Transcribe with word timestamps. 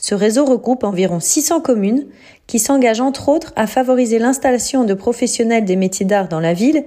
Ce 0.00 0.14
réseau 0.14 0.44
regroupe 0.44 0.84
environ 0.84 1.18
600 1.18 1.60
communes 1.60 2.06
qui 2.46 2.60
s'engagent 2.60 3.00
entre 3.00 3.28
autres 3.28 3.52
à 3.56 3.66
favoriser 3.66 4.20
l'installation 4.20 4.84
de 4.84 4.94
professionnels 4.94 5.64
des 5.64 5.74
métiers 5.74 6.06
d'art 6.06 6.28
dans 6.28 6.38
la 6.38 6.54
ville, 6.54 6.84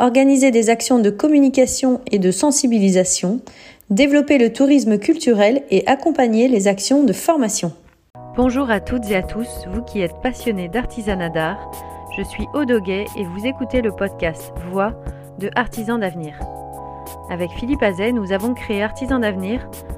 organiser 0.00 0.50
des 0.50 0.68
actions 0.68 0.98
de 0.98 1.08
communication 1.08 2.00
et 2.10 2.18
de 2.18 2.32
sensibilisation, 2.32 3.40
développer 3.90 4.38
le 4.38 4.52
tourisme 4.52 4.98
culturel 4.98 5.62
et 5.70 5.86
accompagner 5.86 6.48
les 6.48 6.66
actions 6.66 7.04
de 7.04 7.12
formation. 7.12 7.72
Bonjour 8.36 8.70
à 8.70 8.80
toutes 8.80 9.08
et 9.10 9.16
à 9.16 9.22
tous, 9.22 9.48
vous 9.72 9.82
qui 9.82 10.00
êtes 10.00 10.20
passionnés 10.20 10.68
d'artisanat 10.68 11.30
d'art. 11.30 11.70
Je 12.16 12.22
suis 12.24 12.46
Odoguet 12.54 13.06
et 13.16 13.24
vous 13.24 13.46
écoutez 13.46 13.82
le 13.82 13.92
podcast 13.92 14.52
Voix 14.72 15.00
de 15.38 15.48
Artisans 15.54 16.00
d'avenir. 16.00 16.38
Avec 17.30 17.50
Philippe 17.52 17.82
Azet, 17.82 18.10
nous 18.12 18.32
avons 18.32 18.54
créé 18.54 18.82
Artisans 18.82 19.20
d'avenir 19.20 19.68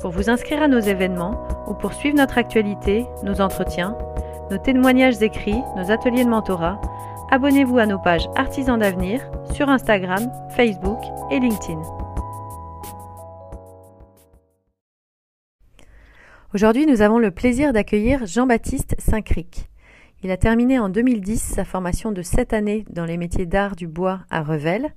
Pour 0.00 0.10
vous 0.10 0.28
inscrire 0.28 0.62
à 0.62 0.68
nos 0.68 0.78
événements 0.78 1.48
ou 1.66 1.74
pour 1.74 1.94
suivre 1.94 2.16
notre 2.16 2.36
actualité, 2.36 3.06
nos 3.22 3.40
entretiens, 3.40 3.96
nos 4.50 4.58
témoignages 4.58 5.22
écrits, 5.22 5.62
nos 5.74 5.90
ateliers 5.90 6.24
de 6.24 6.28
mentorat, 6.28 6.80
abonnez-vous 7.30 7.78
à 7.78 7.86
nos 7.86 7.98
pages 7.98 8.28
Artisans 8.36 8.78
d'avenir 8.78 9.22
sur 9.54 9.70
Instagram, 9.70 10.30
Facebook 10.50 10.98
et 11.30 11.40
LinkedIn. 11.40 11.80
Aujourd'hui, 16.54 16.86
nous 16.86 17.00
avons 17.00 17.18
le 17.18 17.30
plaisir 17.30 17.72
d'accueillir 17.72 18.26
Jean-Baptiste 18.26 18.96
Saint-Cric. 18.98 19.70
Il 20.22 20.30
a 20.30 20.36
terminé 20.36 20.78
en 20.78 20.90
2010 20.90 21.42
sa 21.42 21.64
formation 21.64 22.12
de 22.12 22.22
7 22.22 22.52
années 22.52 22.84
dans 22.90 23.04
les 23.06 23.16
métiers 23.16 23.46
d'art 23.46 23.76
du 23.76 23.86
bois 23.86 24.20
à 24.30 24.42
Revel. 24.42 24.92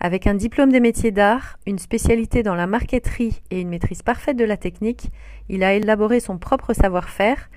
Avec 0.00 0.26
un 0.26 0.34
diplôme 0.34 0.72
des 0.72 0.80
métiers 0.80 1.12
d'art, 1.12 1.58
une 1.66 1.78
spécialité 1.78 2.42
dans 2.42 2.54
la 2.54 2.66
marqueterie 2.66 3.42
et 3.50 3.60
une 3.60 3.68
maîtrise 3.68 4.02
parfaite 4.02 4.36
de 4.36 4.44
la 4.44 4.56
technique, 4.56 5.10
il 5.48 5.62
a 5.62 5.74
élaboré 5.74 6.20
son 6.20 6.38
propre 6.38 6.72
savoir-faire 6.72 7.50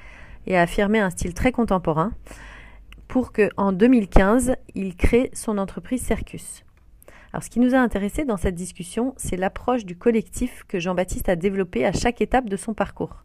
et 0.46 0.58
a 0.58 0.62
affirmé 0.62 1.00
un 1.00 1.10
style 1.10 1.34
très 1.34 1.52
contemporain 1.52 2.12
pour 3.08 3.32
que, 3.32 3.50
en 3.58 3.72
2015, 3.72 4.56
il 4.76 4.96
crée 4.96 5.32
son 5.34 5.58
entreprise 5.58 6.04
Circus. 6.04 6.64
Alors, 7.34 7.44
ce 7.44 7.50
qui 7.50 7.60
nous 7.60 7.76
a 7.76 7.80
intéressé 7.80 8.24
dans 8.24 8.38
cette 8.38 8.56
discussion, 8.56 9.14
c'est 9.18 9.38
l'approche 9.38 9.86
du 9.86 9.98
collectif 9.98 10.64
que 10.68 10.80
Jean-Baptiste 10.80 11.30
a 11.30 11.36
développé 11.36 11.86
à 11.86 11.92
chaque 11.92 12.22
étape 12.22 12.50
de 12.50 12.58
son 12.58 12.74
parcours. 12.74 13.24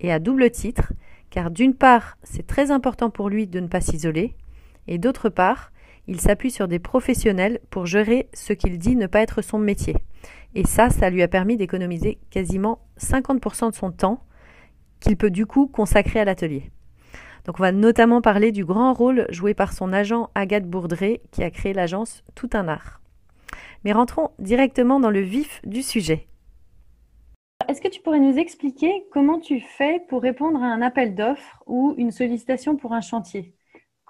Et 0.00 0.12
à 0.12 0.18
double 0.18 0.50
titre, 0.50 0.92
car 1.30 1.50
d'une 1.50 1.74
part, 1.74 2.16
c'est 2.22 2.46
très 2.46 2.70
important 2.70 3.10
pour 3.10 3.28
lui 3.28 3.46
de 3.46 3.60
ne 3.60 3.68
pas 3.68 3.80
s'isoler, 3.80 4.34
et 4.86 4.98
d'autre 4.98 5.28
part, 5.28 5.71
il 6.08 6.20
s'appuie 6.20 6.50
sur 6.50 6.68
des 6.68 6.78
professionnels 6.78 7.60
pour 7.70 7.86
gérer 7.86 8.28
ce 8.34 8.52
qu'il 8.52 8.78
dit 8.78 8.96
ne 8.96 9.06
pas 9.06 9.20
être 9.20 9.42
son 9.42 9.58
métier. 9.58 9.96
Et 10.54 10.66
ça, 10.66 10.90
ça 10.90 11.10
lui 11.10 11.22
a 11.22 11.28
permis 11.28 11.56
d'économiser 11.56 12.18
quasiment 12.30 12.80
50% 12.98 13.70
de 13.70 13.74
son 13.74 13.90
temps 13.92 14.24
qu'il 15.00 15.16
peut 15.16 15.30
du 15.30 15.46
coup 15.46 15.66
consacrer 15.66 16.20
à 16.20 16.24
l'atelier. 16.24 16.70
Donc 17.44 17.58
on 17.58 17.62
va 17.62 17.72
notamment 17.72 18.20
parler 18.20 18.52
du 18.52 18.64
grand 18.64 18.92
rôle 18.92 19.26
joué 19.30 19.54
par 19.54 19.72
son 19.72 19.92
agent 19.92 20.30
Agathe 20.34 20.68
Bourdré 20.68 21.22
qui 21.32 21.42
a 21.42 21.50
créé 21.50 21.72
l'agence 21.72 22.22
Tout 22.34 22.50
un 22.52 22.68
art. 22.68 23.00
Mais 23.84 23.92
rentrons 23.92 24.30
directement 24.38 25.00
dans 25.00 25.10
le 25.10 25.20
vif 25.20 25.60
du 25.64 25.82
sujet. 25.82 26.28
Est-ce 27.68 27.80
que 27.80 27.88
tu 27.88 28.00
pourrais 28.00 28.20
nous 28.20 28.38
expliquer 28.38 29.04
comment 29.12 29.38
tu 29.38 29.60
fais 29.60 30.00
pour 30.08 30.22
répondre 30.22 30.62
à 30.62 30.66
un 30.66 30.82
appel 30.82 31.14
d'offres 31.14 31.62
ou 31.66 31.94
une 31.96 32.10
sollicitation 32.10 32.76
pour 32.76 32.92
un 32.92 33.00
chantier? 33.00 33.54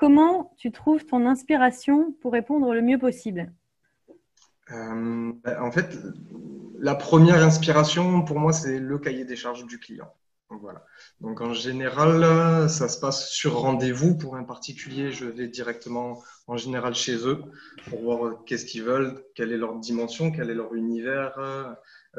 Comment 0.03 0.53
tu 0.59 0.73
trouves 0.73 1.07
ton 1.07 1.27
inspiration 1.27 2.13
pour 2.21 2.33
répondre 2.33 2.75
le 2.75 2.83
mieux 2.83 2.99
possible? 2.99 3.53
Euh, 4.73 5.33
ben, 5.45 5.63
En 5.63 5.71
fait, 5.71 5.97
la 6.81 6.97
première 6.97 7.41
inspiration 7.45 8.25
pour 8.25 8.41
moi, 8.41 8.53
c'est 8.53 8.81
le 8.81 8.99
cahier 8.99 9.25
des 9.25 9.37
charges 9.37 9.65
du 9.65 9.79
client. 9.79 10.13
Donc, 10.51 10.61
voilà. 10.61 10.85
Donc 11.21 11.41
en 11.41 11.55
général, 11.55 12.69
ça 12.69 12.89
se 12.89 12.99
passe 12.99 13.31
sur 13.31 13.61
rendez-vous. 13.61 14.19
Pour 14.19 14.35
un 14.35 14.43
particulier, 14.43 15.13
je 15.13 15.27
vais 15.27 15.47
directement 15.47 16.21
en 16.49 16.57
général 16.57 16.97
chez 16.97 17.25
eux 17.25 17.41
pour 17.89 18.03
voir 18.03 18.45
qu'est-ce 18.45 18.67
qu'ils 18.67 18.83
veulent, 18.83 19.25
quelle 19.37 19.53
est 19.53 19.57
leur 19.57 19.79
dimension, 19.79 20.33
quel 20.33 20.51
est 20.51 20.55
leur 20.55 20.75
univers, 20.75 21.39
euh, 21.39 21.73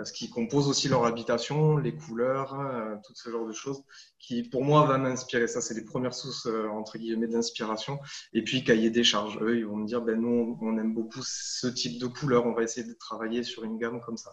ce 0.03 0.11
qui 0.11 0.29
compose 0.29 0.67
aussi 0.67 0.89
leur 0.89 1.05
habitation, 1.05 1.77
les 1.77 1.95
couleurs, 1.95 2.59
euh, 2.59 2.95
tout 3.05 3.13
ce 3.15 3.29
genre 3.29 3.45
de 3.45 3.53
choses 3.53 3.83
qui, 4.17 4.41
pour 4.41 4.63
moi, 4.63 4.85
va 4.85 4.97
m'inspirer. 4.97 5.47
Ça, 5.47 5.61
c'est 5.61 5.75
les 5.75 5.83
premières 5.83 6.15
sources, 6.15 6.47
euh, 6.47 6.67
entre 6.69 6.97
guillemets, 6.97 7.27
d'inspiration. 7.27 7.99
Et 8.33 8.43
puis, 8.43 8.63
cahier 8.63 8.89
des 8.89 9.03
charges. 9.03 9.37
Eux, 9.41 9.57
ils 9.57 9.65
vont 9.65 9.75
me 9.75 9.85
dire, 9.85 10.01
ben, 10.01 10.19
nous, 10.19 10.57
on 10.61 10.77
aime 10.77 10.93
beaucoup 10.93 11.21
ce 11.21 11.67
type 11.67 11.99
de 11.99 12.07
couleur. 12.07 12.45
On 12.47 12.53
va 12.53 12.63
essayer 12.63 12.87
de 12.87 12.93
travailler 12.93 13.43
sur 13.43 13.63
une 13.63 13.77
gamme 13.77 14.01
comme 14.01 14.17
ça. 14.17 14.31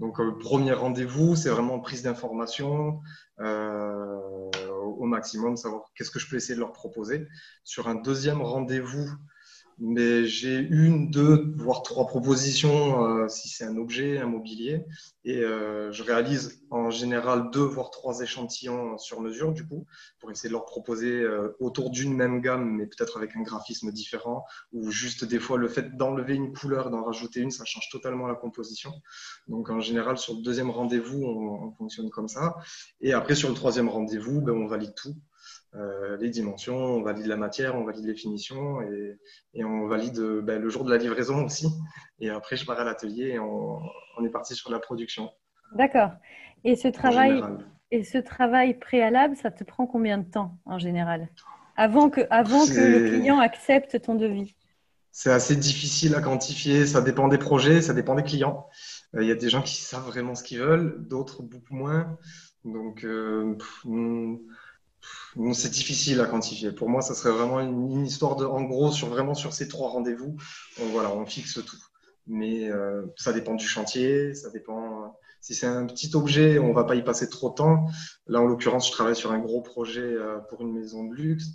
Donc, 0.00 0.18
premier 0.40 0.72
rendez-vous, 0.72 1.36
c'est 1.36 1.50
vraiment 1.50 1.80
prise 1.80 2.02
d'information 2.02 3.00
euh, 3.40 4.50
au 4.98 5.04
maximum, 5.04 5.56
savoir 5.56 5.92
qu'est-ce 5.94 6.10
que 6.10 6.18
je 6.18 6.28
peux 6.28 6.36
essayer 6.36 6.54
de 6.54 6.60
leur 6.60 6.72
proposer. 6.72 7.26
Sur 7.64 7.88
un 7.88 7.96
deuxième 7.96 8.42
rendez-vous, 8.42 9.08
mais 9.80 10.26
j'ai 10.26 10.58
une, 10.58 11.10
deux, 11.10 11.52
voire 11.56 11.82
trois 11.82 12.06
propositions 12.06 13.04
euh, 13.04 13.28
si 13.28 13.48
c'est 13.48 13.64
un 13.64 13.76
objet, 13.76 14.18
un 14.18 14.26
mobilier. 14.26 14.84
Et 15.24 15.38
euh, 15.38 15.92
je 15.92 16.02
réalise 16.02 16.64
en 16.70 16.90
général 16.90 17.50
deux, 17.52 17.62
voire 17.62 17.90
trois 17.90 18.20
échantillons 18.20 18.98
sur 18.98 19.20
mesure, 19.20 19.52
du 19.52 19.66
coup, 19.66 19.86
pour 20.20 20.30
essayer 20.30 20.48
de 20.48 20.54
leur 20.54 20.64
proposer 20.64 21.12
euh, 21.12 21.56
autour 21.60 21.90
d'une 21.90 22.14
même 22.14 22.40
gamme, 22.40 22.68
mais 22.76 22.86
peut-être 22.86 23.16
avec 23.16 23.36
un 23.36 23.42
graphisme 23.42 23.92
différent, 23.92 24.44
ou 24.72 24.90
juste 24.90 25.24
des 25.24 25.38
fois 25.38 25.58
le 25.58 25.68
fait 25.68 25.96
d'enlever 25.96 26.34
une 26.34 26.52
couleur, 26.52 26.90
d'en 26.90 27.04
rajouter 27.04 27.40
une, 27.40 27.50
ça 27.50 27.64
change 27.64 27.88
totalement 27.90 28.26
la 28.26 28.34
composition. 28.34 28.92
Donc 29.48 29.70
en 29.70 29.80
général, 29.80 30.18
sur 30.18 30.34
le 30.34 30.42
deuxième 30.42 30.70
rendez-vous, 30.70 31.22
on, 31.22 31.68
on 31.68 31.72
fonctionne 31.72 32.10
comme 32.10 32.28
ça. 32.28 32.56
Et 33.00 33.12
après, 33.12 33.34
sur 33.34 33.48
le 33.48 33.54
troisième 33.54 33.88
rendez-vous, 33.88 34.40
ben, 34.40 34.54
on 34.54 34.66
valide 34.66 34.94
tout. 34.94 35.14
Euh, 35.78 36.16
les 36.16 36.30
dimensions, 36.30 36.76
on 36.76 37.02
valide 37.02 37.26
la 37.26 37.36
matière, 37.36 37.76
on 37.76 37.84
valide 37.84 38.04
les 38.04 38.14
finitions 38.14 38.82
et, 38.82 39.18
et 39.54 39.64
on 39.64 39.86
valide 39.86 40.18
ben, 40.42 40.60
le 40.60 40.68
jour 40.68 40.84
de 40.84 40.90
la 40.90 40.98
livraison 40.98 41.44
aussi. 41.44 41.68
Et 42.20 42.30
après, 42.30 42.56
je 42.56 42.66
pars 42.66 42.80
à 42.80 42.84
l'atelier 42.84 43.28
et 43.34 43.38
on, 43.38 43.80
on, 44.16 44.24
est 44.24 44.30
parti 44.30 44.54
sur 44.54 44.70
la 44.70 44.80
production. 44.80 45.30
D'accord. 45.74 46.10
Et 46.64 46.74
ce 46.74 46.88
travail, 46.88 47.42
et 47.90 48.02
ce 48.02 48.18
travail 48.18 48.74
préalable, 48.74 49.36
ça 49.36 49.50
te 49.50 49.62
prend 49.62 49.86
combien 49.86 50.18
de 50.18 50.28
temps 50.28 50.58
en 50.64 50.78
général? 50.78 51.28
Avant 51.76 52.10
que, 52.10 52.22
avant 52.30 52.66
que 52.66 52.80
le 52.80 53.10
client 53.10 53.38
accepte 53.38 54.00
ton 54.02 54.16
devis? 54.16 54.56
C'est 55.12 55.30
assez 55.30 55.56
difficile 55.56 56.14
à 56.16 56.20
quantifier. 56.20 56.86
Ça 56.86 57.00
dépend 57.00 57.28
des 57.28 57.38
projets, 57.38 57.82
ça 57.82 57.94
dépend 57.94 58.14
des 58.14 58.24
clients. 58.24 58.66
Euh, 59.14 59.22
il 59.22 59.28
y 59.28 59.32
a 59.32 59.36
des 59.36 59.48
gens 59.48 59.62
qui 59.62 59.76
savent 59.76 60.06
vraiment 60.06 60.34
ce 60.34 60.42
qu'ils 60.42 60.58
veulent, 60.58 61.06
d'autres 61.08 61.42
beaucoup 61.42 61.74
moins. 61.74 62.18
Donc, 62.64 63.04
euh, 63.04 63.56
c'est 65.52 65.70
difficile 65.70 66.20
à 66.20 66.26
quantifier. 66.26 66.72
Pour 66.72 66.88
moi, 66.88 67.02
ça 67.02 67.14
serait 67.14 67.30
vraiment 67.30 67.60
une, 67.60 68.04
histoire 68.04 68.36
de, 68.36 68.44
en 68.44 68.62
gros, 68.62 68.90
sur 68.90 69.08
vraiment 69.08 69.34
sur 69.34 69.52
ces 69.52 69.68
trois 69.68 69.90
rendez-vous, 69.90 70.36
on, 70.80 70.86
voilà, 70.86 71.12
on 71.12 71.24
fixe 71.26 71.54
tout. 71.64 71.76
Mais 72.26 72.70
euh, 72.70 73.06
ça 73.16 73.32
dépend 73.32 73.54
du 73.54 73.66
chantier, 73.66 74.34
ça 74.34 74.50
dépend. 74.50 75.16
Si 75.40 75.54
c'est 75.54 75.66
un 75.66 75.86
petit 75.86 76.14
objet, 76.14 76.58
on 76.58 76.72
va 76.72 76.84
pas 76.84 76.96
y 76.96 77.02
passer 77.02 77.28
trop 77.28 77.50
de 77.50 77.54
temps. 77.54 77.86
Là, 78.26 78.40
en 78.40 78.44
l'occurrence, 78.44 78.88
je 78.88 78.92
travaille 78.92 79.16
sur 79.16 79.32
un 79.32 79.38
gros 79.38 79.62
projet 79.62 80.02
euh, 80.02 80.38
pour 80.50 80.60
une 80.62 80.72
maison 80.72 81.04
de 81.04 81.14
luxe 81.14 81.46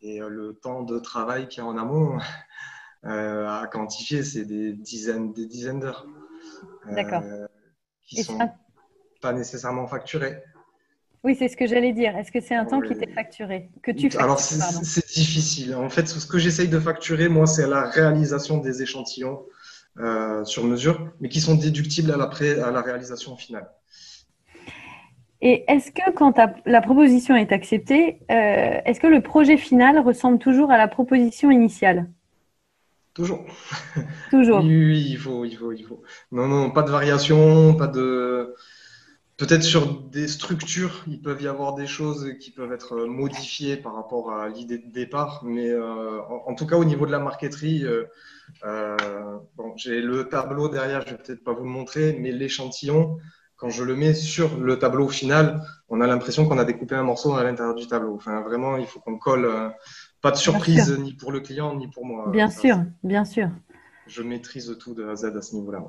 et 0.00 0.22
euh, 0.22 0.28
le 0.28 0.54
temps 0.54 0.82
de 0.82 0.98
travail 0.98 1.48
qu'il 1.48 1.62
y 1.62 1.66
a 1.66 1.68
en 1.68 1.76
amont 1.76 2.18
à 3.02 3.66
quantifier, 3.70 4.22
c'est 4.22 4.44
des 4.44 4.72
dizaines, 4.72 5.32
des 5.32 5.46
dizaines 5.46 5.80
d'heures. 5.80 6.06
D'accord. 6.86 7.22
qui 8.04 8.22
sont 8.22 8.38
pas 9.20 9.32
nécessairement 9.32 9.86
facturées. 9.86 10.42
Oui, 11.24 11.36
c'est 11.38 11.48
ce 11.48 11.56
que 11.56 11.66
j'allais 11.66 11.92
dire. 11.92 12.16
Est-ce 12.16 12.32
que 12.32 12.40
c'est 12.40 12.54
un 12.54 12.64
temps 12.64 12.80
qui 12.80 12.94
t'est 12.94 13.12
facturé 13.12 13.70
que 13.82 13.92
tu 13.92 14.10
Alors, 14.18 14.40
c'est 14.40 15.06
difficile. 15.14 15.74
En 15.74 15.88
fait, 15.88 16.08
ce 16.08 16.26
que 16.26 16.38
j'essaye 16.38 16.68
de 16.68 16.80
facturer, 16.80 17.28
moi, 17.28 17.46
c'est 17.46 17.68
la 17.68 17.88
réalisation 17.88 18.58
des 18.58 18.82
échantillons 18.82 19.44
euh, 20.00 20.44
sur 20.44 20.64
mesure, 20.64 21.12
mais 21.20 21.28
qui 21.28 21.40
sont 21.40 21.54
déductibles 21.54 22.10
à 22.10 22.16
la, 22.16 22.24
à 22.66 22.70
la 22.70 22.80
réalisation 22.80 23.36
finale. 23.36 23.68
Et 25.42 25.64
est-ce 25.68 25.90
que 25.90 26.10
quand 26.12 26.38
la 26.66 26.80
proposition 26.80 27.34
est 27.36 27.52
acceptée, 27.52 28.20
euh, 28.30 28.80
est-ce 28.84 29.00
que 29.00 29.08
le 29.08 29.20
projet 29.20 29.56
final 29.56 29.98
ressemble 29.98 30.38
toujours 30.38 30.70
à 30.70 30.78
la 30.78 30.86
proposition 30.88 31.50
initiale? 31.50 32.08
Toujours. 33.12 33.44
Toujours. 34.30 34.60
oui, 34.64 35.06
il 35.10 35.18
faut, 35.18 35.44
il 35.44 35.56
faut, 35.56 35.72
il 35.72 35.84
faut. 35.84 36.02
Non, 36.30 36.48
non, 36.48 36.70
pas 36.70 36.82
de 36.82 36.90
variation, 36.90 37.74
pas 37.74 37.88
de. 37.88 38.54
Peut-être 39.38 39.62
sur 39.62 40.00
des 40.02 40.28
structures, 40.28 41.02
il 41.06 41.20
peut 41.20 41.36
y 41.40 41.48
avoir 41.48 41.74
des 41.74 41.86
choses 41.86 42.34
qui 42.38 42.50
peuvent 42.50 42.72
être 42.72 43.06
modifiées 43.06 43.76
par 43.76 43.94
rapport 43.94 44.30
à 44.30 44.48
l'idée 44.48 44.78
de 44.78 44.92
départ, 44.92 45.42
mais 45.42 45.70
euh, 45.70 46.20
en, 46.46 46.54
tout 46.54 46.66
cas 46.66 46.76
au 46.76 46.84
niveau 46.84 47.06
de 47.06 47.12
la 47.12 47.18
marqueterie, 47.18 47.84
euh, 47.84 48.04
euh, 48.64 49.38
bon, 49.56 49.72
j'ai 49.76 50.02
le 50.02 50.28
tableau 50.28 50.68
derrière, 50.68 51.00
je 51.06 51.12
vais 51.12 51.16
peut-être 51.16 51.42
pas 51.42 51.54
vous 51.54 51.64
le 51.64 51.70
montrer, 51.70 52.16
mais 52.20 52.30
l'échantillon, 52.30 53.18
quand 53.56 53.70
je 53.70 53.82
le 53.84 53.96
mets 53.96 54.12
sur 54.12 54.58
le 54.58 54.78
tableau 54.78 55.08
final, 55.08 55.62
on 55.88 56.02
a 56.02 56.06
l'impression 56.06 56.46
qu'on 56.46 56.58
a 56.58 56.64
découpé 56.64 56.94
un 56.94 57.02
morceau 57.02 57.34
à 57.34 57.42
l'intérieur 57.42 57.74
du 57.74 57.86
tableau. 57.86 58.14
Enfin, 58.14 58.42
vraiment, 58.42 58.76
il 58.76 58.86
faut 58.86 59.00
qu'on 59.00 59.18
colle. 59.18 59.50
pas 60.20 60.30
de 60.30 60.36
surprise 60.36 60.96
ni 60.98 61.14
pour 61.14 61.32
le 61.32 61.40
client 61.40 61.74
ni 61.74 61.88
pour 61.88 62.04
moi. 62.04 62.28
Bien 62.28 62.50
sûr, 62.50 62.84
bien 63.02 63.24
sûr. 63.24 63.48
Je 64.06 64.22
maîtrise 64.22 64.76
tout 64.78 64.94
de 64.94 65.04
A 65.04 65.12
à 65.12 65.16
Z 65.16 65.36
à 65.36 65.42
ce 65.42 65.54
niveau-là. 65.54 65.84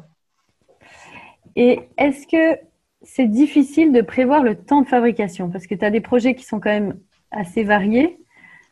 Et 1.56 1.90
est-ce 1.98 2.26
que 2.28 2.60
c'est 3.04 3.28
difficile 3.28 3.92
de 3.92 4.02
prévoir 4.02 4.44
le 4.44 4.56
temps 4.56 4.82
de 4.82 4.88
fabrication 4.88 5.50
parce 5.50 5.68
que 5.68 5.76
tu 5.76 5.86
as 5.86 5.92
des 5.92 6.02
projets 6.02 6.36
qui 6.36 6.46
sont 6.46 6.60
quand 6.60 6.70
même 6.70 6.98
assez 7.32 7.64
variés. 7.64 8.20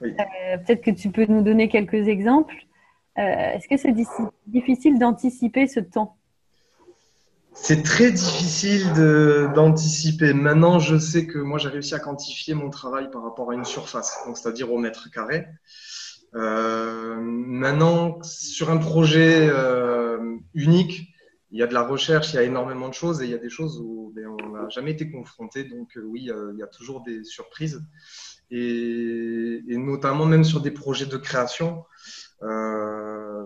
Euh, 0.01 0.57
peut-être 0.65 0.81
que 0.81 0.91
tu 0.91 1.09
peux 1.09 1.25
nous 1.25 1.41
donner 1.41 1.69
quelques 1.69 2.07
exemples. 2.07 2.55
Euh, 3.17 3.21
est-ce 3.21 3.67
que 3.67 3.77
c'est 3.77 3.93
difficile 4.47 4.97
d'anticiper 4.97 5.67
ce 5.67 5.79
temps? 5.79 6.17
C'est 7.53 7.83
très 7.83 8.11
difficile 8.11 8.85
d'anticiper. 9.53 10.33
Maintenant, 10.33 10.79
je 10.79 10.97
sais 10.97 11.27
que 11.27 11.37
moi, 11.37 11.59
j'ai 11.59 11.67
réussi 11.67 11.93
à 11.93 11.99
quantifier 11.99 12.53
mon 12.53 12.69
travail 12.69 13.11
par 13.11 13.23
rapport 13.23 13.51
à 13.51 13.55
une 13.55 13.65
surface, 13.65 14.17
c'est-à-dire 14.33 14.71
au 14.71 14.77
mètre 14.77 15.11
carré. 15.11 15.45
Euh, 16.33 17.17
maintenant, 17.19 18.19
sur 18.23 18.71
un 18.71 18.77
projet 18.77 19.49
unique, 20.53 21.13
il 21.51 21.59
y 21.59 21.63
a 21.63 21.67
de 21.67 21.73
la 21.73 21.83
recherche, 21.83 22.33
il 22.33 22.35
y 22.37 22.39
a 22.39 22.43
énormément 22.43 22.87
de 22.87 22.93
choses 22.93 23.21
et 23.21 23.25
il 23.25 23.31
y 23.31 23.35
a 23.35 23.37
des 23.37 23.49
choses 23.49 23.79
où 23.79 24.13
ben, 24.15 24.27
on 24.27 24.49
n'a 24.51 24.69
jamais 24.69 24.91
été 24.91 25.11
confronté. 25.11 25.65
Donc 25.65 25.97
euh, 25.97 26.01
oui, 26.01 26.29
il 26.53 26.57
y 26.57 26.63
a 26.63 26.67
toujours 26.67 27.03
des 27.03 27.23
surprises. 27.23 27.83
Et, 28.49 29.61
notamment 29.67 30.25
même 30.25 30.43
sur 30.43 30.61
des 30.61 30.71
projets 30.71 31.05
de 31.05 31.17
création, 31.17 31.85
euh, 32.43 33.45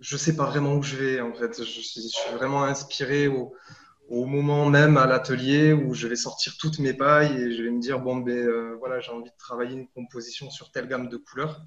je 0.00 0.14
ne 0.14 0.18
sais 0.18 0.36
pas 0.36 0.46
vraiment 0.46 0.74
où 0.74 0.82
je 0.82 0.96
vais 0.96 1.20
en 1.20 1.32
fait. 1.32 1.62
Je, 1.62 1.80
je 1.80 2.08
suis 2.08 2.34
vraiment 2.34 2.64
inspiré 2.64 3.28
au, 3.28 3.52
au 4.10 4.26
moment 4.26 4.66
même 4.66 4.96
à 4.96 5.06
l'atelier 5.06 5.72
où 5.72 5.94
je 5.94 6.08
vais 6.08 6.16
sortir 6.16 6.56
toutes 6.58 6.80
mes 6.80 6.92
pailles 6.92 7.32
et 7.40 7.56
je 7.56 7.62
vais 7.62 7.70
me 7.70 7.80
dire 7.80 8.00
bon 8.00 8.16
ben 8.16 8.36
euh, 8.36 8.76
voilà 8.80 8.98
j'ai 8.98 9.12
envie 9.12 9.30
de 9.30 9.36
travailler 9.38 9.76
une 9.76 9.86
composition 9.86 10.50
sur 10.50 10.72
telle 10.72 10.88
gamme 10.88 11.08
de 11.08 11.16
couleurs. 11.16 11.62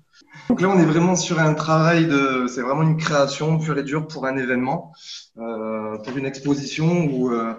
Donc 0.49 0.59
là 0.59 0.67
on 0.67 0.77
est 0.77 0.85
vraiment 0.85 1.15
sur 1.15 1.39
un 1.39 1.53
travail 1.53 2.05
de 2.05 2.45
c'est 2.47 2.61
vraiment 2.61 2.83
une 2.83 2.97
création 2.97 3.57
pure 3.57 3.77
et 3.77 3.83
dure 3.83 4.07
pour 4.07 4.25
un 4.25 4.35
événement, 4.35 4.93
euh, 5.37 5.97
pour 5.99 6.17
une 6.17 6.25
exposition 6.25 7.05
où 7.05 7.31
euh, 7.31 7.53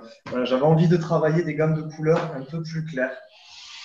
j'avais 0.44 0.62
envie 0.62 0.88
de 0.88 0.98
travailler 0.98 1.42
des 1.42 1.54
gammes 1.54 1.75
de 1.75 1.82
couleurs 1.96 2.32
un 2.36 2.42
peu 2.42 2.62
plus 2.62 2.84
claires. 2.84 3.16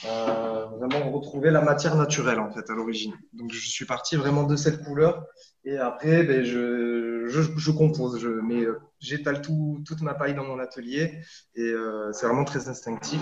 Euh, 0.06 0.66
vraiment 0.80 1.12
retrouver 1.12 1.52
la 1.52 1.62
matière 1.62 1.96
naturelle 1.96 2.40
en 2.40 2.50
fait 2.50 2.70
à 2.70 2.74
l'origine. 2.74 3.14
Donc 3.34 3.52
je 3.52 3.70
suis 3.70 3.86
parti 3.86 4.16
vraiment 4.16 4.44
de 4.44 4.56
cette 4.56 4.82
couleur 4.84 5.26
et 5.66 5.78
après 5.78 6.24
ben, 6.24 6.42
je, 6.44 7.28
je, 7.28 7.42
je 7.42 7.72
compose, 7.72 8.18
je 8.18 8.30
mets, 8.30 8.66
j'étale 9.00 9.42
tout, 9.42 9.84
toute 9.86 10.02
ma 10.02 10.14
paille 10.14 10.36
dans 10.36 10.46
mon 10.46 10.58
atelier 10.58 11.20
et 11.56 11.64
euh, 11.64 12.14
c'est 12.14 12.28
vraiment 12.28 12.46
très 12.46 12.70
instinctif. 12.70 13.20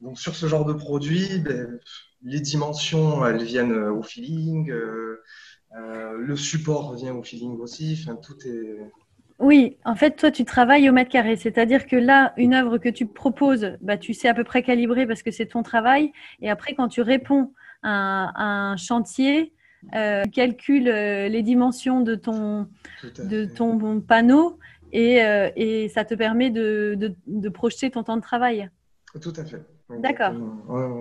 Donc 0.00 0.18
sur 0.18 0.36
ce 0.36 0.46
genre 0.46 0.64
de 0.64 0.74
produit, 0.74 1.40
ben, 1.40 1.80
les 2.22 2.40
dimensions 2.40 3.26
elles 3.26 3.42
viennent 3.42 3.74
au 3.74 4.02
feeling, 4.02 4.70
euh, 4.70 5.20
euh, 5.76 6.12
le 6.18 6.36
support 6.36 6.94
vient 6.94 7.14
au 7.14 7.24
feeling 7.24 7.58
aussi, 7.58 7.98
enfin 8.00 8.14
tout 8.16 8.36
est 8.46 8.78
oui, 9.38 9.76
en 9.84 9.94
fait, 9.94 10.16
toi, 10.16 10.30
tu 10.30 10.44
travailles 10.44 10.88
au 10.88 10.92
mètre 10.92 11.10
carré. 11.10 11.36
C'est-à-dire 11.36 11.86
que 11.86 11.96
là, 11.96 12.32
une 12.36 12.54
œuvre 12.54 12.78
que 12.78 12.88
tu 12.88 13.06
proposes, 13.06 13.72
bah, 13.82 13.98
tu 13.98 14.14
sais 14.14 14.28
à 14.28 14.34
peu 14.34 14.44
près 14.44 14.62
calibrer 14.62 15.06
parce 15.06 15.22
que 15.22 15.30
c'est 15.30 15.46
ton 15.46 15.62
travail. 15.62 16.12
Et 16.40 16.48
après, 16.48 16.74
quand 16.74 16.88
tu 16.88 17.02
réponds 17.02 17.52
à 17.82 18.42
un, 18.42 18.76
chantier, 18.76 19.52
euh, 19.94 20.24
tu 20.24 20.30
calcules 20.30 20.88
euh, 20.88 21.28
les 21.28 21.42
dimensions 21.42 22.00
de 22.00 22.14
ton, 22.14 22.66
de 23.18 23.44
ton 23.44 24.00
panneau 24.00 24.58
et, 24.92 25.22
euh, 25.22 25.50
et, 25.54 25.88
ça 25.90 26.04
te 26.04 26.14
permet 26.14 26.50
de, 26.50 26.96
de, 27.26 27.48
projeter 27.50 27.90
ton 27.90 28.02
temps 28.02 28.16
de 28.16 28.22
travail. 28.22 28.70
Tout 29.20 29.32
à 29.36 29.44
fait. 29.44 29.62
D'accord. 30.00 30.32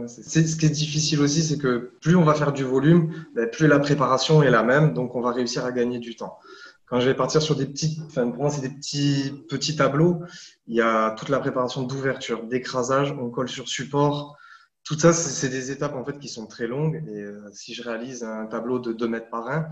ce 0.07 0.55
qui 0.57 0.65
est 0.65 0.69
difficile 0.69 1.21
aussi, 1.21 1.41
c'est 1.41 1.57
que 1.57 1.93
plus 2.01 2.15
on 2.15 2.23
va 2.23 2.35
faire 2.35 2.53
du 2.53 2.63
volume, 2.63 3.11
bah, 3.33 3.47
plus 3.47 3.67
la 3.67 3.79
préparation 3.79 4.43
est 4.43 4.51
la 4.51 4.61
même, 4.61 4.93
donc 4.93 5.15
on 5.15 5.21
va 5.21 5.31
réussir 5.31 5.65
à 5.65 5.71
gagner 5.71 5.99
du 5.99 6.15
temps. 6.15 6.37
Quand 6.87 6.99
je 6.99 7.07
vais 7.07 7.15
partir 7.15 7.41
sur 7.41 7.55
des 7.55 7.65
petits, 7.65 7.99
enfin 8.05 8.29
pour 8.29 8.43
moi 8.43 8.51
c'est 8.51 8.61
des 8.61 8.69
petits 8.69 9.33
petits 9.49 9.75
tableaux. 9.75 10.21
Il 10.67 10.75
y 10.75 10.81
a 10.81 11.11
toute 11.11 11.29
la 11.29 11.39
préparation 11.39 11.81
d'ouverture, 11.81 12.45
d'écrasage, 12.45 13.11
on 13.11 13.29
colle 13.29 13.49
sur 13.49 13.67
support. 13.67 14.37
Tout 14.83 14.99
ça, 14.99 15.13
c'est 15.13 15.49
des 15.49 15.71
étapes 15.71 15.95
en 15.95 16.05
fait 16.05 16.19
qui 16.19 16.29
sont 16.29 16.45
très 16.45 16.67
longues. 16.67 17.03
Et 17.07 17.23
euh, 17.23 17.49
si 17.53 17.73
je 17.73 17.81
réalise 17.81 18.23
un 18.23 18.45
tableau 18.45 18.77
de 18.77 18.93
2 18.93 19.07
mètres 19.07 19.31
par 19.31 19.47
1, 19.47 19.67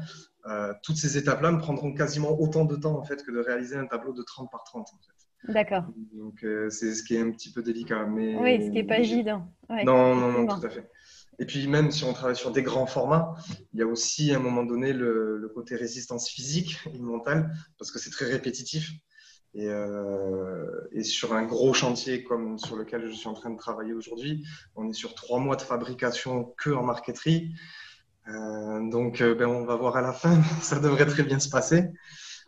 euh, 0.48 0.74
toutes 0.81 0.98
ces 0.98 1.18
étapes-là 1.19 1.51
me 1.51 1.60
prendront 1.60 1.94
quasiment 1.94 2.39
autant 2.42 2.65
de 2.65 2.75
temps 2.75 2.98
en 2.98 3.04
fait 3.04 3.24
que 3.24 3.31
de 3.31 3.39
réaliser 3.39 3.75
un 3.75 3.86
tableau 3.86 4.12
de 4.12 4.24
30 4.24 4.50
par 4.51 4.63
30 4.63 4.88
en 4.92 4.98
fait. 4.98 5.54
D'accord. 5.54 5.83
Donc 6.13 6.44
euh, 6.44 6.69
c'est 6.71 6.95
ce 6.95 7.04
qui 7.04 7.16
est 7.16 7.21
un 7.21 7.30
petit 7.30 7.51
peu 7.51 7.62
délicat. 7.62 8.06
Mais... 8.06 8.36
Oui, 8.38 8.57
ce 8.59 8.66
qui 8.66 8.71
n'est 8.71 8.83
pas 8.83 8.98
évident. 8.98 9.48
non, 9.69 10.16
non, 10.16 10.31
non, 10.31 10.48
tout 10.48 10.66
à 10.66 10.69
fait. 10.69 10.89
Et 11.39 11.45
puis 11.45 11.68
même 11.68 11.91
si 11.91 12.03
on 12.03 12.13
travaille 12.13 12.35
sur 12.35 12.51
des 12.51 12.63
grands 12.63 12.85
formats, 12.85 13.35
il 13.74 13.80
y 13.80 13.81
a 13.81 13.88
aussi 13.88 14.31
à 14.33 14.38
un 14.38 14.39
moment 14.39 14.63
donné 14.63 14.94
le, 14.94 15.51
côté 15.53 15.75
résistance 15.75 16.30
physique 16.30 16.80
et 16.94 16.97
mentale, 16.97 17.53
parce 17.77 17.91
que 17.91 18.00
c'est 18.00 18.09
très 18.09 18.25
répétitif. 18.25 18.91
Et, 19.56 19.68
euh, 19.68 20.65
et, 20.94 21.03
sur 21.03 21.33
un 21.33 21.44
gros 21.44 21.75
chantier 21.75 22.24
comme 22.24 22.57
sur 22.57 22.75
lequel 22.75 23.06
je 23.07 23.12
suis 23.12 23.27
en 23.27 23.35
train 23.35 23.51
de 23.51 23.57
travailler 23.57 23.94
aujourd'hui, 23.94 24.44
on 24.75 24.89
est 24.89 24.94
sur 24.94 25.13
trois 25.13 25.39
mois 25.39 25.56
de 25.56 25.62
fabrication 25.62 26.56
que 26.57 26.71
en 26.71 26.81
marqueterie. 26.81 27.54
Euh, 28.30 28.90
donc 28.90 29.21
euh, 29.21 29.35
ben, 29.35 29.47
on 29.47 29.63
va 29.63 29.75
voir 29.75 29.95
à 29.95 30.02
la 30.02 30.11
fin, 30.11 30.42
ça 30.61 30.80
devrait 30.80 31.06
très 31.06 31.21
bien 31.21 31.40
se 31.40 31.49
passer. 31.49 31.83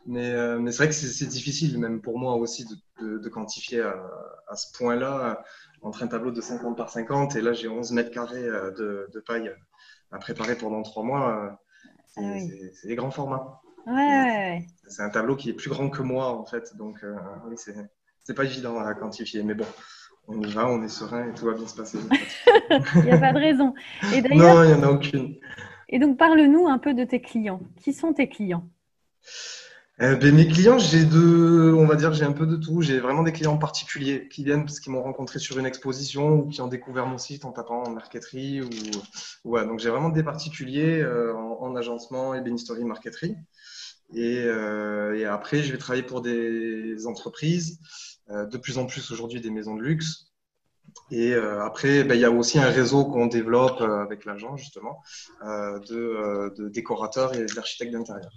Mais, 0.07 0.33
mais 0.59 0.71
c'est 0.71 0.77
vrai 0.77 0.89
que 0.89 0.93
c'est 0.93 1.25
difficile, 1.25 1.79
même 1.79 2.01
pour 2.01 2.19
moi 2.19 2.35
aussi, 2.35 2.65
de, 2.65 2.75
de, 3.01 3.17
de 3.17 3.29
quantifier 3.29 3.81
à, 3.81 3.95
à 4.47 4.55
ce 4.55 4.71
point-là 4.77 5.43
entre 5.81 6.03
un 6.03 6.07
tableau 6.07 6.31
de 6.31 6.41
50 6.41 6.75
par 6.75 6.89
50 6.89 7.35
et 7.35 7.41
là 7.41 7.53
j'ai 7.53 7.67
11 7.67 7.91
mètres 7.91 8.11
carrés 8.11 8.43
euh, 8.43 8.71
de, 8.71 9.09
de, 9.13 9.19
paille 9.19 9.51
à 10.11 10.17
préparer 10.17 10.55
pendant 10.55 10.81
trois 10.81 11.03
mois. 11.03 11.43
Euh, 11.43 11.49
ah 12.17 12.39
c'est 12.73 12.87
des 12.87 12.95
grands 12.95 13.11
formats. 13.11 13.61
Ouais, 13.85 14.65
c'est 14.87 15.03
un 15.03 15.09
tableau 15.09 15.35
qui 15.35 15.49
est 15.49 15.53
plus 15.53 15.69
grand 15.69 15.89
que 15.89 16.01
moi 16.01 16.29
en 16.29 16.45
fait, 16.45 16.75
donc 16.75 17.03
euh, 17.03 17.15
oui, 17.47 17.55
c'est 17.57 18.33
pas 18.33 18.45
évident 18.45 18.79
à 18.79 18.95
quantifier, 18.95 19.43
mais 19.43 19.53
bon, 19.53 19.65
on 20.27 20.41
y 20.41 20.51
va, 20.51 20.67
on 20.67 20.81
est 20.81 20.89
serein 20.89 21.29
et 21.29 21.33
tout 21.33 21.45
va 21.45 21.53
bien 21.53 21.67
se 21.67 21.75
passer. 21.75 21.99
il 22.95 23.03
n'y 23.03 23.11
a 23.11 23.19
pas 23.19 23.33
de 23.33 23.39
raison. 23.39 23.75
Et 24.13 24.21
non, 24.35 24.63
il 24.63 24.69
n'y 24.69 24.73
en 24.73 24.83
a 24.83 24.89
aucune. 24.89 25.35
Et 25.89 25.99
donc 25.99 26.17
parle-nous 26.17 26.67
un 26.67 26.79
peu 26.79 26.95
de 26.95 27.03
tes 27.03 27.21
clients. 27.21 27.61
Qui 27.79 27.93
sont 27.93 28.13
tes 28.13 28.27
clients? 28.27 28.67
Euh, 30.01 30.17
ben, 30.17 30.35
mes 30.35 30.45
clients, 30.45 30.77
j'ai 30.77 31.05
de, 31.05 31.73
on 31.73 31.85
va 31.85 31.95
dire, 31.95 32.13
j'ai 32.13 32.25
un 32.25 32.33
peu 32.33 32.45
de 32.45 32.57
tout. 32.57 32.81
J'ai 32.81 32.99
vraiment 32.99 33.23
des 33.23 33.31
clients 33.31 33.57
particuliers 33.57 34.27
qui 34.27 34.43
viennent 34.43 34.65
parce 34.65 34.81
qu'ils 34.81 34.91
m'ont 34.91 35.01
rencontré 35.01 35.39
sur 35.39 35.57
une 35.57 35.65
exposition 35.65 36.33
ou 36.33 36.49
qui 36.49 36.61
ont 36.61 36.67
découvert 36.67 37.05
mon 37.05 37.17
site 37.17 37.45
en 37.45 37.53
tapant 37.53 37.83
en 37.83 37.91
marqueterie 37.91 38.61
ou, 38.61 38.69
ouais. 39.45 39.65
Donc 39.65 39.79
j'ai 39.79 39.89
vraiment 39.89 40.09
des 40.09 40.23
particuliers 40.23 40.99
euh, 41.01 41.33
en, 41.33 41.75
agencement 41.77 42.33
et 42.33 42.41
bénisterie 42.41 42.83
marqueterie. 42.83 43.37
Et, 44.13 44.43
euh, 44.43 45.17
et, 45.17 45.25
après, 45.25 45.63
je 45.63 45.71
vais 45.71 45.77
travailler 45.77 46.03
pour 46.03 46.21
des 46.21 47.07
entreprises, 47.07 47.79
euh, 48.29 48.45
de 48.45 48.57
plus 48.57 48.77
en 48.77 48.85
plus 48.85 49.11
aujourd'hui 49.11 49.41
des 49.41 49.49
maisons 49.49 49.75
de 49.75 49.81
luxe. 49.81 50.33
Et 51.11 51.33
euh, 51.33 51.63
après, 51.63 52.03
ben, 52.03 52.15
il 52.15 52.21
y 52.21 52.25
a 52.25 52.31
aussi 52.31 52.59
un 52.59 52.69
réseau 52.69 53.05
qu'on 53.05 53.27
développe 53.27 53.81
avec 53.81 54.25
l'agent 54.25 54.57
justement 54.57 55.01
de, 55.41 56.53
de 56.55 56.69
décorateurs 56.69 57.33
et 57.33 57.45
d'architectes 57.45 57.93
d'intérieur. 57.93 58.31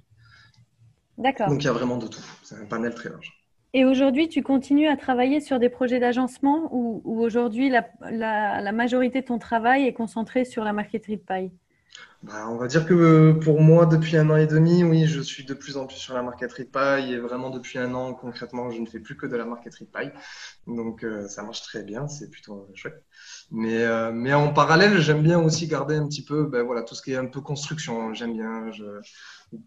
D'accord. 1.18 1.48
Donc 1.48 1.62
il 1.62 1.66
y 1.66 1.68
a 1.68 1.72
vraiment 1.72 1.98
de 1.98 2.06
tout. 2.06 2.24
C'est 2.42 2.54
un 2.54 2.64
panel 2.64 2.94
très 2.94 3.10
large. 3.10 3.34
Et 3.74 3.84
aujourd'hui, 3.84 4.28
tu 4.28 4.42
continues 4.42 4.88
à 4.88 4.96
travailler 4.96 5.40
sur 5.40 5.58
des 5.58 5.68
projets 5.68 6.00
d'agencement 6.00 6.68
ou, 6.72 7.02
aujourd'hui 7.04 7.68
la, 7.68 8.72
majorité 8.72 9.20
de 9.20 9.26
ton 9.26 9.38
travail 9.38 9.86
est 9.86 9.92
concentré 9.92 10.44
sur 10.44 10.64
la 10.64 10.72
marqueterie 10.72 11.18
de 11.18 11.22
paille? 11.22 11.50
Bah, 12.24 12.48
on 12.48 12.56
va 12.56 12.66
dire 12.66 12.84
que 12.84 13.30
pour 13.30 13.60
moi, 13.60 13.86
depuis 13.86 14.16
un 14.16 14.28
an 14.28 14.36
et 14.36 14.48
demi, 14.48 14.82
oui, 14.82 15.06
je 15.06 15.20
suis 15.20 15.44
de 15.44 15.54
plus 15.54 15.76
en 15.76 15.86
plus 15.86 15.98
sur 15.98 16.14
la 16.14 16.22
marqueterie 16.22 16.64
de 16.64 16.68
paille 16.68 17.12
et 17.12 17.18
vraiment 17.18 17.48
depuis 17.48 17.78
un 17.78 17.94
an, 17.94 18.12
concrètement, 18.12 18.72
je 18.72 18.80
ne 18.80 18.86
fais 18.86 18.98
plus 18.98 19.16
que 19.16 19.24
de 19.26 19.36
la 19.36 19.44
marqueterie 19.44 19.84
de 19.84 19.90
paille. 19.90 20.12
Donc 20.66 21.04
euh, 21.04 21.28
ça 21.28 21.44
marche 21.44 21.62
très 21.62 21.84
bien, 21.84 22.08
c'est 22.08 22.28
plutôt 22.28 22.68
chouette. 22.74 23.04
Mais, 23.52 23.84
euh, 23.84 24.10
mais 24.12 24.34
en 24.34 24.52
parallèle, 24.52 24.98
j'aime 24.98 25.22
bien 25.22 25.38
aussi 25.38 25.68
garder 25.68 25.94
un 25.94 26.08
petit 26.08 26.24
peu 26.24 26.46
ben, 26.46 26.64
voilà, 26.64 26.82
tout 26.82 26.96
ce 26.96 27.02
qui 27.02 27.12
est 27.12 27.16
un 27.16 27.26
peu 27.26 27.40
construction. 27.40 28.12
J'aime 28.14 28.32
bien 28.32 28.64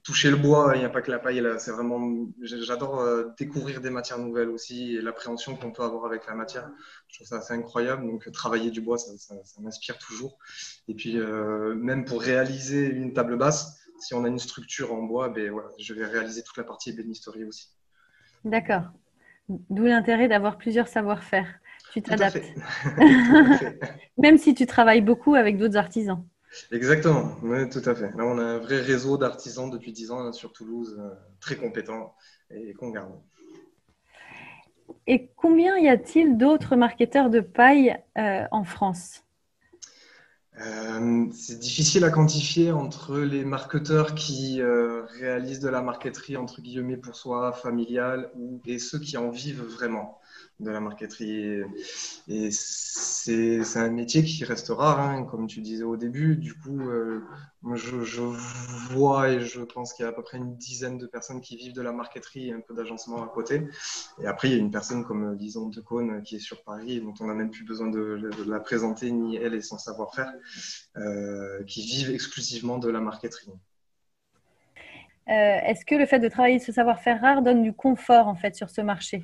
toucher 0.03 0.29
le 0.29 0.35
bois, 0.35 0.73
il 0.75 0.79
n'y 0.79 0.85
a 0.85 0.89
pas 0.89 1.01
que 1.01 1.09
la 1.09 1.19
paille, 1.19 1.41
c'est 1.57 1.71
vraiment, 1.71 2.27
j'adore 2.41 2.99
euh, 2.99 3.29
découvrir 3.39 3.79
des 3.79 3.89
matières 3.89 4.19
nouvelles 4.19 4.49
aussi 4.49 4.97
et 4.97 5.01
l'appréhension 5.01 5.55
qu'on 5.55 5.71
peut 5.71 5.83
avoir 5.83 6.05
avec 6.05 6.27
la 6.27 6.35
matière. 6.35 6.69
Je 7.07 7.15
trouve 7.15 7.27
ça 7.27 7.37
assez 7.37 7.53
incroyable. 7.53 8.05
Donc 8.05 8.29
travailler 8.33 8.71
du 8.71 8.81
bois, 8.81 8.97
ça 8.97 9.33
m'inspire 9.61 9.97
toujours. 9.97 10.37
Et 10.89 10.95
puis 10.95 11.17
même 11.17 12.03
pour 12.03 12.21
réaliser 12.21 12.40
réaliser 12.41 12.87
une 12.87 13.13
table 13.13 13.37
basse, 13.37 13.79
si 13.99 14.13
on 14.13 14.23
a 14.23 14.27
une 14.27 14.39
structure 14.39 14.93
en 14.93 15.03
bois, 15.03 15.29
ben, 15.29 15.51
voilà, 15.51 15.69
je 15.79 15.93
vais 15.93 16.05
réaliser 16.05 16.43
toute 16.43 16.57
la 16.57 16.63
partie 16.63 16.89
ébénisterie 16.89 17.45
aussi. 17.45 17.69
D'accord. 18.43 18.83
D'où 19.47 19.83
l'intérêt 19.83 20.27
d'avoir 20.27 20.57
plusieurs 20.57 20.87
savoir-faire. 20.87 21.47
Tu 21.93 22.01
t'adaptes. 22.01 22.41
Même 24.17 24.37
si 24.37 24.53
tu 24.53 24.65
travailles 24.65 25.01
beaucoup 25.01 25.35
avec 25.35 25.57
d'autres 25.57 25.77
artisans. 25.77 26.25
Exactement, 26.71 27.35
oui, 27.43 27.69
tout 27.69 27.81
à 27.85 27.95
fait. 27.95 28.11
Là, 28.17 28.25
on 28.25 28.37
a 28.37 28.43
un 28.43 28.57
vrai 28.57 28.81
réseau 28.81 29.17
d'artisans 29.17 29.69
depuis 29.69 29.93
10 29.93 30.11
ans 30.11 30.33
sur 30.33 30.51
Toulouse, 30.51 30.97
euh, 30.99 31.13
très 31.39 31.55
compétents 31.55 32.13
et 32.49 32.73
qu'on 32.73 32.89
garde. 32.89 33.13
Et 35.07 35.31
combien 35.37 35.77
y 35.77 35.87
a-t-il 35.87 36.37
d'autres 36.37 36.75
marketeurs 36.75 37.29
de 37.29 37.39
paille 37.39 37.97
euh, 38.17 38.45
en 38.51 38.65
France? 38.65 39.23
Euh, 40.61 41.27
c'est 41.31 41.59
difficile 41.59 42.03
à 42.03 42.09
quantifier 42.09 42.71
entre 42.71 43.19
les 43.19 43.43
marketeurs 43.43 44.15
qui 44.15 44.61
euh, 44.61 45.03
réalisent 45.19 45.59
de 45.59 45.69
la 45.69 45.81
marqueterie 45.81 46.37
entre 46.37 46.61
guillemets 46.61 46.97
pour 46.97 47.15
soi, 47.15 47.51
familiale, 47.51 48.31
ou, 48.35 48.61
et 48.65 48.77
ceux 48.77 48.99
qui 48.99 49.17
en 49.17 49.29
vivent 49.29 49.63
vraiment 49.63 50.20
de 50.61 50.71
la 50.71 50.79
marqueterie. 50.79 51.61
Et, 52.27 52.49
c'est 52.51 53.77
un 53.77 53.89
métier 53.89 54.23
qui 54.23 54.43
reste 54.45 54.69
rare, 54.69 54.99
hein, 54.99 55.23
comme 55.23 55.47
tu 55.47 55.61
disais 55.61 55.83
au 55.83 55.97
début. 55.97 56.35
Du 56.35 56.53
coup, 56.53 56.79
euh, 56.89 57.21
je, 57.75 58.21
vois 58.93 59.29
et 59.29 59.41
je 59.41 59.61
pense 59.61 59.93
qu'il 59.93 60.03
y 60.03 60.05
a 60.05 60.09
à 60.09 60.13
peu 60.13 60.23
près 60.23 60.37
une 60.37 60.55
dizaine 60.55 60.97
de 60.97 61.07
personnes 61.07 61.41
qui 61.41 61.55
vivent 61.55 61.73
de 61.73 61.81
la 61.81 61.91
marqueterie 61.91 62.49
et 62.49 62.53
un 62.53 62.61
peu 62.61 62.73
d'agencement 62.73 63.23
à 63.23 63.27
côté. 63.27 63.67
Et 64.21 64.27
après, 64.27 64.49
il 64.49 64.51
y 64.51 64.55
a 64.55 64.59
une 64.59 64.71
personne 64.71 65.03
comme 65.03 65.33
Lison 65.35 65.67
de 65.69 65.81
Cône 65.81 66.21
qui 66.23 66.35
est 66.37 66.39
sur 66.39 66.63
Paris, 66.63 67.01
dont 67.01 67.13
on 67.19 67.25
n'a 67.25 67.33
même 67.33 67.51
plus 67.51 67.65
besoin 67.65 67.89
de, 67.89 68.31
la 68.47 68.59
présenter, 68.59 69.11
ni 69.11 69.35
elle 69.35 69.53
et 69.53 69.61
son 69.61 69.77
savoir-faire, 69.77 70.31
euh, 70.97 71.63
qui 71.65 71.81
vivent 71.81 72.11
exclusivement 72.11 72.77
de 72.77 72.89
la 72.89 73.01
marqueterie. 73.01 73.51
Euh, 75.29 75.59
Est-ce 75.65 75.85
que 75.85 75.95
le 75.95 76.05
fait 76.05 76.19
de 76.19 76.27
travailler 76.27 76.59
ce 76.59 76.71
savoir-faire 76.71 77.21
rare 77.21 77.41
donne 77.41 77.63
du 77.63 77.73
confort 77.73 78.27
en 78.27 78.35
fait 78.35 78.55
sur 78.55 78.69
ce 78.69 78.81
marché? 78.81 79.23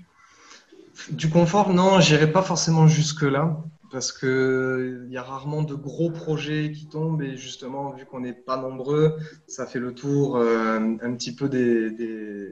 Du 1.09 1.29
confort, 1.29 1.73
non, 1.73 1.99
j'irai 1.99 2.31
pas 2.31 2.41
forcément 2.41 2.87
jusque-là 2.87 3.63
parce 3.91 4.11
qu'il 4.11 5.07
y 5.09 5.17
a 5.17 5.23
rarement 5.23 5.63
de 5.63 5.73
gros 5.73 6.11
projets 6.11 6.71
qui 6.71 6.87
tombent 6.87 7.21
et 7.21 7.37
justement, 7.37 7.93
vu 7.93 8.05
qu'on 8.05 8.19
n'est 8.19 8.33
pas 8.33 8.57
nombreux, 8.57 9.17
ça 9.47 9.65
fait 9.65 9.79
le 9.79 9.93
tour 9.93 10.37
euh, 10.37 10.79
un 10.79 11.15
petit 11.15 11.35
peu 11.35 11.49
des, 11.49 12.51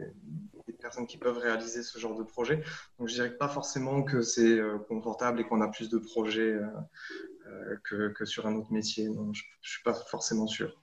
personnes 0.79 1.07
qui 1.07 1.17
peuvent 1.17 1.39
réaliser 1.39 1.81
ce 1.81 1.97
genre 1.97 2.15
de 2.15 2.23
projet. 2.23 2.61
Donc, 2.99 3.07
je 3.07 3.15
dirais 3.15 3.35
pas 3.35 3.47
forcément 3.47 4.03
que 4.03 4.21
c'est 4.21 4.59
euh, 4.59 4.77
confortable 4.77 5.39
et 5.39 5.43
qu'on 5.43 5.61
a 5.61 5.67
plus 5.67 5.89
de 5.89 5.97
projets 5.97 6.53
euh, 6.53 7.75
que, 7.83 8.09
que, 8.09 8.23
sur 8.23 8.45
un 8.45 8.55
autre 8.55 8.71
métier. 8.71 9.09
Non, 9.09 9.33
je 9.33 9.41
ne 9.41 9.67
suis 9.67 9.81
pas 9.83 9.95
forcément 9.95 10.45
sûr. 10.45 10.79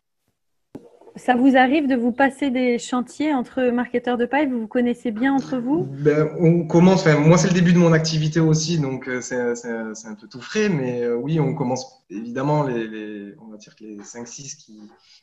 Ça 1.17 1.35
vous 1.35 1.57
arrive 1.57 1.89
de 1.89 1.95
vous 1.95 2.13
passer 2.13 2.51
des 2.51 2.79
chantiers 2.79 3.35
entre 3.35 3.71
marketeurs 3.71 4.17
de 4.17 4.25
paille? 4.25 4.49
Vous 4.49 4.61
vous 4.61 4.67
connaissez 4.67 5.11
bien 5.11 5.35
entre 5.35 5.59
vous? 5.59 5.87
Ben, 5.91 6.35
On 6.39 6.67
commence, 6.67 7.01
enfin, 7.01 7.19
moi 7.19 7.37
c'est 7.37 7.49
le 7.49 7.55
début 7.55 7.73
de 7.73 7.79
mon 7.79 7.93
activité 7.93 8.41
aussi, 8.41 8.79
donc 8.79 9.09
euh, 9.09 9.21
c'est 9.21 9.37
un 9.37 10.15
peu 10.15 10.27
tout 10.29 10.41
frais, 10.41 10.69
mais 10.69 11.03
euh, 11.03 11.15
oui, 11.15 11.39
on 11.39 11.55
commence 11.55 12.03
évidemment, 12.11 12.63
les, 12.65 12.87
les, 12.87 13.35
on 13.41 13.51
va 13.51 13.57
dire 13.57 13.75
que 13.77 13.85
les 13.85 13.99
5-6 13.99 14.57
qui, 14.57 14.81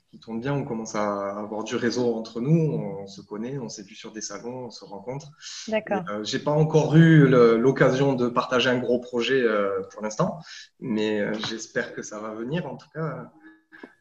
qui 0.09 0.19
tournent 0.19 0.39
bien, 0.39 0.53
on 0.53 0.63
commence 0.63 0.95
à 0.95 1.37
avoir 1.37 1.63
du 1.63 1.75
réseau 1.75 2.15
entre 2.15 2.41
nous, 2.41 2.73
on, 3.01 3.07
se 3.07 3.21
connaît, 3.21 3.57
on 3.59 3.69
s'est 3.69 3.83
vu 3.83 3.95
sur 3.95 4.11
des 4.11 4.21
salons, 4.21 4.65
on 4.65 4.71
se 4.71 4.83
rencontre. 4.83 5.31
D'accord. 5.67 6.03
Euh, 6.09 6.23
J'ai 6.23 6.39
pas 6.39 6.51
encore 6.51 6.95
eu 6.95 7.27
l'occasion 7.27 8.13
de 8.13 8.27
partager 8.27 8.69
un 8.69 8.79
gros 8.79 8.99
projet 8.99 9.41
euh, 9.41 9.81
pour 9.91 10.01
l'instant, 10.01 10.39
mais 10.79 11.19
euh, 11.21 11.33
j'espère 11.47 11.93
que 11.93 12.01
ça 12.01 12.19
va 12.19 12.33
venir 12.33 12.65
en 12.65 12.75
tout 12.75 12.89
cas 12.93 13.31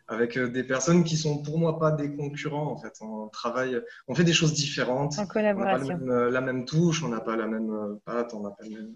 avec 0.09 0.39
euh, 0.39 0.49
des 0.49 0.65
personnes 0.65 1.05
qui 1.05 1.17
sont 1.17 1.43
pour 1.43 1.59
moi 1.59 1.79
pas 1.79 1.93
des 1.93 2.15
concurrents 2.15 2.73
en 2.73 2.77
fait. 2.77 2.93
On 3.03 3.29
travaille, 3.29 3.81
on 4.09 4.15
fait 4.15 4.25
des 4.25 4.33
choses 4.33 4.55
différentes. 4.55 5.19
En 5.19 5.27
collaboration. 5.27 5.99
On 6.01 6.07
n'a 6.07 6.07
pas 6.07 6.13
euh, 6.13 6.31
la 6.31 6.41
même 6.41 6.65
touche, 6.65 7.05
on 7.05 7.09
n'a 7.09 7.21
pas 7.21 7.37
la 7.37 7.47
même 7.47 7.71
euh, 7.71 8.01
patte, 8.05 8.33
on 8.35 8.41
n'a 8.41 8.51
pas 8.51 8.65
le 8.65 8.71
même. 8.71 8.95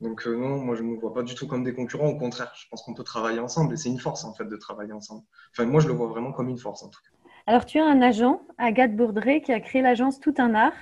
Donc 0.00 0.26
non, 0.26 0.58
moi 0.58 0.74
je 0.74 0.82
ne 0.82 0.88
me 0.88 0.96
vois 0.98 1.14
pas 1.14 1.22
du 1.22 1.34
tout 1.34 1.46
comme 1.46 1.62
des 1.62 1.74
concurrents. 1.74 2.08
Au 2.08 2.18
contraire, 2.18 2.52
je 2.56 2.66
pense 2.68 2.82
qu'on 2.82 2.94
peut 2.94 3.04
travailler 3.04 3.38
ensemble 3.38 3.72
et 3.74 3.76
c'est 3.76 3.88
une 3.88 4.00
force 4.00 4.24
en 4.24 4.34
fait 4.34 4.44
de 4.44 4.56
travailler 4.56 4.92
ensemble. 4.92 5.22
Enfin 5.52 5.64
moi 5.64 5.80
je 5.80 5.88
le 5.88 5.94
vois 5.94 6.08
vraiment 6.08 6.32
comme 6.32 6.48
une 6.48 6.58
force 6.58 6.82
en 6.82 6.88
tout 6.88 7.00
cas. 7.00 7.30
Alors 7.46 7.64
tu 7.64 7.78
as 7.78 7.84
un 7.84 8.02
agent, 8.02 8.42
Agathe 8.58 8.96
Bourdré, 8.96 9.40
qui 9.40 9.52
a 9.52 9.60
créé 9.60 9.80
l'agence 9.80 10.20
Tout 10.20 10.34
un 10.38 10.54
art. 10.54 10.74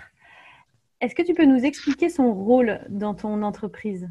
Est-ce 1.03 1.15
que 1.15 1.23
tu 1.23 1.35
peux 1.35 1.45
nous 1.45 1.65
expliquer 1.65 2.09
son 2.09 2.33
rôle 2.33 2.81
dans 2.89 3.15
ton 3.15 3.43
entreprise? 3.43 4.09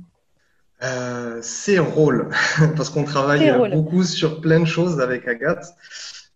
Euh, 0.84 1.40
ses 1.42 1.80
rôles, 1.80 2.30
parce 2.76 2.90
qu'on 2.90 3.04
travaille 3.04 3.52
beaucoup 3.72 4.04
sur 4.04 4.42
plein 4.42 4.60
de 4.60 4.66
choses 4.66 5.00
avec 5.00 5.28
Agathe. 5.28 5.66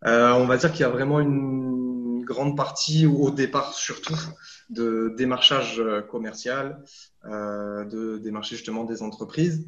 Euh, 0.05 0.31
on 0.31 0.45
va 0.45 0.57
dire 0.57 0.71
qu'il 0.71 0.81
y 0.81 0.85
a 0.85 0.89
vraiment 0.89 1.19
une 1.19 2.23
grande 2.23 2.55
partie, 2.55 3.05
au 3.05 3.31
départ 3.31 3.73
surtout, 3.73 4.17
de 4.69 5.13
démarchage 5.17 5.81
commercial, 6.09 6.81
euh, 7.25 7.83
de 7.83 8.17
démarcher 8.17 8.55
justement 8.55 8.85
des 8.85 9.01
entreprises. 9.01 9.65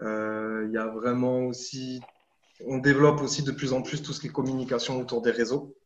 Euh, 0.00 0.64
il 0.66 0.72
y 0.72 0.78
a 0.78 0.86
vraiment 0.86 1.40
aussi, 1.46 2.00
on 2.66 2.78
développe 2.78 3.20
aussi 3.20 3.42
de 3.42 3.50
plus 3.50 3.74
en 3.74 3.82
plus 3.82 4.02
tout 4.02 4.14
ce 4.14 4.20
qui 4.20 4.28
est 4.28 4.30
communication 4.30 4.98
autour 4.98 5.20
des 5.20 5.30
réseaux. 5.30 5.76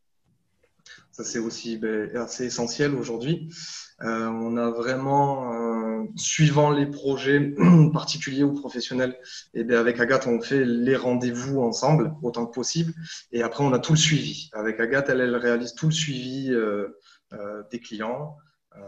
Ça, 1.11 1.25
c'est 1.25 1.39
aussi 1.39 1.77
ben, 1.77 2.15
assez 2.15 2.45
essentiel 2.45 2.95
aujourd'hui. 2.95 3.53
Euh, 4.01 4.27
on 4.27 4.55
a 4.55 4.69
vraiment, 4.69 5.53
euh, 5.53 5.68
suivant 6.15 6.71
les 6.71 6.85
projets 6.85 7.53
particuliers 7.93 8.43
ou 8.43 8.53
professionnels, 8.53 9.17
et 9.53 9.63
bien 9.63 9.79
avec 9.79 9.99
Agathe, 9.99 10.27
on 10.27 10.41
fait 10.41 10.65
les 10.65 10.95
rendez-vous 10.95 11.61
ensemble 11.61 12.13
autant 12.21 12.45
que 12.45 12.53
possible. 12.53 12.93
Et 13.31 13.43
après, 13.43 13.63
on 13.63 13.73
a 13.73 13.79
tout 13.79 13.93
le 13.93 13.97
suivi. 13.97 14.49
Avec 14.53 14.79
Agathe, 14.79 15.09
elle, 15.09 15.21
elle 15.21 15.35
réalise 15.35 15.73
tout 15.73 15.87
le 15.87 15.91
suivi 15.91 16.51
euh, 16.51 16.87
euh 17.33 17.63
des 17.71 17.79
clients, 17.79 18.37
euh, 18.75 18.79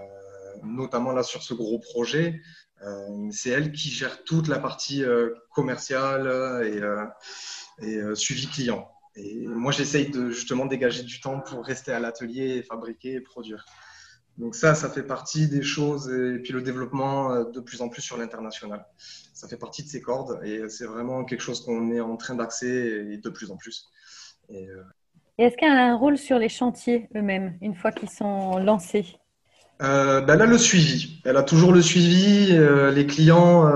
notamment 0.64 1.12
là 1.12 1.24
sur 1.24 1.44
ce 1.44 1.54
gros 1.54 1.80
projet. 1.80 2.42
c'est 3.32 3.52
elle 3.52 3.72
qui 3.72 3.90
gère 3.90 4.24
toute 4.24 4.48
la 4.48 4.58
partie 4.58 5.04
commerciale 5.52 6.26
et, 6.66 7.86
et 7.86 8.02
suivi 8.16 8.48
client. 8.48 8.90
Et 9.16 9.46
moi, 9.46 9.72
j'essaye 9.72 10.10
de 10.10 10.30
justement 10.30 10.66
dégager 10.66 11.04
du 11.04 11.20
temps 11.20 11.40
pour 11.40 11.66
rester 11.66 11.92
à 11.92 12.00
l'atelier, 12.00 12.64
fabriquer 12.64 13.14
et 13.14 13.22
produire. 13.22 13.66
Donc 14.42 14.56
ça, 14.56 14.74
ça 14.74 14.90
fait 14.90 15.04
partie 15.04 15.48
des 15.48 15.62
choses, 15.62 16.12
et 16.12 16.40
puis 16.40 16.52
le 16.52 16.64
développement 16.64 17.32
euh, 17.32 17.44
de 17.46 17.60
plus 17.60 17.82
en 17.82 17.90
plus 17.90 18.02
sur 18.02 18.18
l'international. 18.18 18.86
Ça 19.34 19.48
fait 19.48 19.56
partie 19.56 19.84
de 19.84 19.88
ces 19.88 20.02
cordes 20.02 20.40
et 20.44 20.68
c'est 20.68 20.86
vraiment 20.86 21.24
quelque 21.26 21.42
chose 21.42 21.64
qu'on 21.64 21.92
est 21.92 22.02
en 22.02 22.18
train 22.18 22.36
d'axer 22.36 23.18
de 23.18 23.30
plus 23.30 23.52
en 23.52 23.58
plus. 23.58 23.92
Et, 24.50 24.68
euh, 24.68 24.82
et 25.38 25.46
est-ce 25.46 25.56
qu'elle 25.58 25.72
a 25.72 25.86
un 25.92 25.96
rôle 25.96 26.18
sur 26.18 26.40
les 26.40 26.50
chantiers 26.50 27.08
eux-mêmes, 27.16 27.58
une 27.62 27.76
fois 27.76 27.92
qu'ils 27.92 28.10
sont 28.10 28.58
lancés? 28.58 29.06
Euh, 29.82 30.22
ben 30.22 30.36
Elle 30.36 30.42
a 30.42 30.46
le 30.46 30.58
suivi. 30.58 31.22
Elle 31.26 31.38
a 31.38 31.44
toujours 31.44 31.72
le 31.72 31.82
suivi. 31.82 32.50
Euh, 32.52 32.92
les 32.92 33.08
clients 33.08 33.68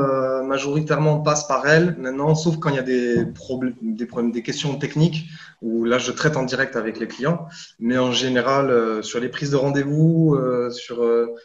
majoritairement 0.45 1.19
passent 1.19 1.47
par 1.47 1.67
elle 1.67 1.95
maintenant, 1.97 2.35
sauf 2.35 2.57
quand 2.57 2.69
il 2.69 2.75
y 2.75 2.79
a 2.79 2.83
des 2.83 3.25
problèmes, 3.25 3.75
des 3.81 4.05
problèmes, 4.05 4.31
des 4.31 4.41
questions 4.41 4.77
techniques 4.77 5.25
où 5.61 5.83
là 5.83 5.97
je 5.97 6.11
traite 6.11 6.37
en 6.37 6.43
direct 6.43 6.75
avec 6.75 6.99
les 6.99 7.07
clients. 7.07 7.47
Mais 7.79 7.97
en 7.97 8.11
général, 8.11 8.69
euh, 8.69 9.01
sur 9.01 9.19
les 9.19 9.29
prises 9.29 9.51
de 9.51 9.57
rendez-vous, 9.57 10.35
euh, 10.35 10.69
sur 10.69 11.03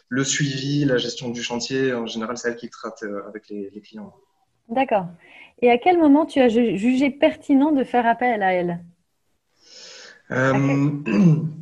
le 0.09 0.23
suivi, 0.23 0.85
la 0.85 0.97
gestion 0.97 1.29
du 1.29 1.41
chantier, 1.43 1.93
en 1.93 2.05
général, 2.05 2.37
c'est 2.37 2.49
elle 2.49 2.55
qui 2.55 2.69
traite 2.69 3.05
avec 3.27 3.49
les, 3.49 3.69
les 3.73 3.81
clients. 3.81 4.13
D'accord. 4.69 5.07
Et 5.61 5.69
à 5.69 5.77
quel 5.77 5.97
moment 5.99 6.25
tu 6.25 6.39
as 6.39 6.47
jugé 6.47 7.09
pertinent 7.09 7.71
de 7.71 7.83
faire 7.83 8.07
appel 8.07 8.41
à 8.41 8.53
elle? 8.53 8.79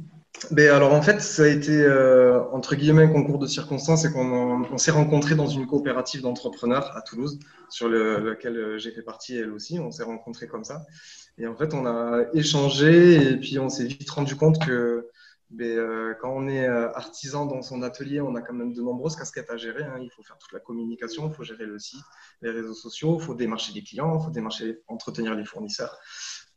ben 0.52 0.72
alors 0.72 0.94
en 0.94 1.02
fait, 1.02 1.22
ça 1.22 1.44
a 1.44 1.48
été 1.48 1.82
euh, 1.82 2.42
entre 2.52 2.76
guillemets 2.76 3.04
un 3.04 3.10
concours 3.10 3.40
de 3.40 3.48
circonstances 3.48 4.06
et 4.06 4.12
qu'on 4.12 4.64
on, 4.72 4.78
s'est 4.78 4.92
rencontrés 4.92 5.36
dans 5.36 5.48
une 5.48 5.68
coopérative 5.68 6.22
d'entrepreneurs 6.22 6.96
à 6.96 7.02
Toulouse, 7.02 7.40
sur 7.70 7.90
le, 7.90 8.20
laquelle 8.20 8.58
euh, 8.58 8.78
j'ai 8.78 8.92
fait 8.92 9.02
partie 9.02 9.36
elle 9.36 9.52
aussi. 9.52 9.80
On 9.80 9.92
s'est 9.92 10.04
rencontrés 10.04 10.48
comme 10.48 10.64
ça. 10.64 10.86
Et 11.38 11.48
en 11.48 11.56
fait, 11.56 11.74
on 11.74 11.86
a 11.86 12.26
échangé 12.34 13.32
et 13.32 13.38
puis 13.38 13.60
on 13.60 13.70
s'est 13.70 13.86
vite 13.86 14.10
rendu 14.10 14.36
compte 14.36 14.64
que 14.66 15.08
ben, 15.50 15.66
euh, 15.66 16.14
quand 16.22 16.32
on 16.32 16.48
est 16.48 16.66
artisan 16.68 17.46
dans 17.46 17.62
son 17.62 17.82
atelier, 17.82 18.22
on 18.22 18.36
a 18.36 18.42
quand 18.42 18.54
même 18.54 18.74
de 18.74 18.82
nombreuses 18.82 19.16
casquettes 19.16 19.50
à 19.50 19.58
gérer. 19.58 19.84
Hein. 19.84 19.98
Il 20.02 20.10
faut 20.12 20.24
faire 20.24 20.38
toute 20.38 20.54
la 20.54 20.60
communication, 20.60 21.28
il 21.28 21.34
faut 21.34 21.44
gérer 21.44 21.66
le 21.66 21.80
site, 21.80 22.06
les 22.42 22.52
réseaux 22.52 22.76
sociaux, 22.76 23.18
il 23.20 23.26
faut 23.26 23.36
démarcher 23.36 23.74
les 23.74 23.84
clients, 23.84 24.18
il 24.18 24.24
faut 24.24 24.32
démarcher, 24.32 24.80
entretenir 24.88 25.36
les 25.36 25.46
fournisseurs 25.46 25.98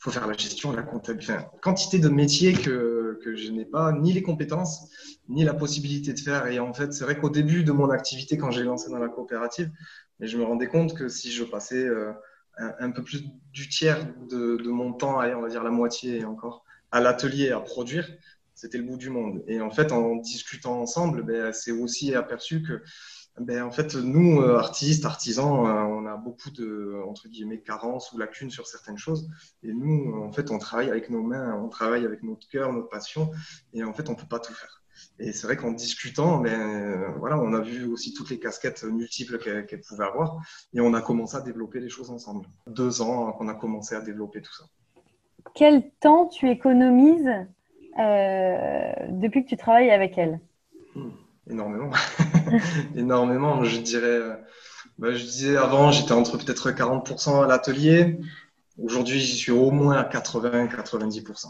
faut 0.03 0.11
faire 0.11 0.27
la 0.27 0.37
gestion, 0.37 0.73
la 0.73 0.83
comptabilité, 0.83 1.33
enfin, 1.33 1.47
quantité 1.63 2.01
de 2.01 2.09
métiers 2.09 2.55
que, 2.55 3.21
que 3.23 3.37
je 3.37 3.53
n'ai 3.53 3.65
pas 3.65 3.93
ni 3.93 4.13
les 4.13 4.23
compétences, 4.23 4.91
ni 5.29 5.45
la 5.45 5.55
possibilité 5.55 6.13
de 6.13 6.19
faire. 6.19 6.49
Et 6.49 6.59
en 6.59 6.75
fait, 6.75 6.93
c'est 6.93 7.05
vrai 7.05 7.17
qu'au 7.17 7.31
début 7.31 7.63
de 7.63 7.71
mon 7.71 7.89
activité, 7.89 8.37
quand 8.37 8.51
j'ai 8.51 8.65
lancé 8.65 8.91
dans 8.91 8.99
la 8.99 9.09
coopérative, 9.09 9.71
je 10.19 10.37
me 10.37 10.43
rendais 10.43 10.67
compte 10.67 10.95
que 10.95 11.09
si 11.09 11.31
je 11.31 11.45
passais 11.45 11.87
euh, 11.87 12.13
un, 12.59 12.91
peu 12.91 13.05
plus 13.05 13.23
du 13.53 13.69
tiers 13.69 14.05
de, 14.29 14.57
de 14.57 14.71
mon 14.71 14.93
temps, 14.93 15.21
allez, 15.21 15.35
on 15.35 15.41
va 15.41 15.49
dire 15.49 15.63
la 15.63 15.71
moitié 15.71 16.25
encore, 16.25 16.65
à 16.91 17.01
l'atelier 17.01 17.53
à 17.53 17.61
produire, 17.61 18.09
c'était 18.57 18.79
le 18.79 18.85
bout 18.85 18.97
du 18.97 19.09
monde. 19.09 19.45
Et 19.47 19.61
en 19.61 19.71
fait, 19.71 19.93
en 19.93 20.17
discutant 20.17 20.81
ensemble, 20.81 21.23
ben, 21.23 21.53
c'est 21.53 21.71
aussi 21.71 22.13
aperçu 22.17 22.61
que 22.65 22.83
ben, 23.41 23.63
en 23.63 23.71
fait, 23.71 23.95
nous, 23.95 24.43
euh, 24.43 24.59
artistes, 24.59 25.07
artisans, 25.07 25.67
euh, 25.67 25.83
on 25.85 26.07
a 26.07 26.17
beaucoup 26.17 26.51
de, 26.51 27.01
entre 27.09 27.29
guillemets, 27.29 27.61
carences 27.61 28.13
ou 28.13 28.19
lacunes 28.19 28.51
sur 28.51 28.67
certaines 28.67 28.99
choses. 28.99 29.29
Et 29.63 29.73
nous, 29.73 30.23
en 30.23 30.33
fait, 30.33 30.51
on 30.51 30.59
travaille 30.59 30.91
avec 30.91 31.09
nos 31.09 31.23
mains, 31.23 31.55
on 31.55 31.69
travaille 31.69 32.05
avec 32.05 32.23
notre 32.23 32.47
cœur, 32.49 32.73
notre 32.73 32.91
passion. 32.91 33.31
Et 33.73 33.85
en 33.85 33.95
fait, 33.95 34.11
on 34.11 34.15
peut 34.15 34.27
pas 34.29 34.39
tout 34.39 34.53
faire. 34.53 34.83
Et 35.19 35.33
c'est 35.33 35.47
vrai 35.47 35.57
qu'en 35.57 35.73
discutant, 35.73 36.39
ben, 36.39 36.61
euh, 36.61 37.09
voilà, 37.19 37.39
on 37.39 37.55
a 37.55 37.61
vu 37.61 37.87
aussi 37.87 38.13
toutes 38.13 38.29
les 38.29 38.39
casquettes 38.39 38.85
multiples 38.85 39.39
qu'elle 39.39 39.81
pouvait 39.81 40.05
avoir. 40.05 40.37
Et 40.75 40.81
on 40.81 40.93
a 40.93 41.01
commencé 41.01 41.35
à 41.37 41.41
développer 41.41 41.81
les 41.81 41.89
choses 41.89 42.11
ensemble. 42.11 42.47
Deux 42.67 43.01
ans 43.01 43.33
qu'on 43.33 43.49
a 43.49 43.55
commencé 43.55 43.95
à 43.95 44.03
développer 44.03 44.43
tout 44.43 44.53
ça. 44.53 44.65
Quel 45.55 45.91
temps 46.01 46.27
tu 46.27 46.51
économises 46.51 47.31
depuis 47.97 49.45
que 49.45 49.49
tu 49.49 49.57
travailles 49.57 49.91
avec 49.91 50.19
elle? 50.19 50.39
Hmm 50.95 51.11
énormément. 51.51 51.91
énormément, 52.95 53.65
je 53.65 53.81
dirais. 53.81 54.07
Euh, 54.07 54.35
bah, 54.99 55.13
je 55.13 55.25
disais 55.25 55.57
avant, 55.57 55.91
j'étais 55.91 56.13
entre 56.13 56.37
peut-être 56.39 56.71
40% 56.71 57.45
à 57.45 57.47
l'atelier. 57.47 58.19
Aujourd'hui, 58.83 59.19
j'y 59.21 59.37
suis 59.37 59.53
au 59.53 59.71
moins 59.71 59.97
à 59.97 60.05
80-90%. 60.05 61.47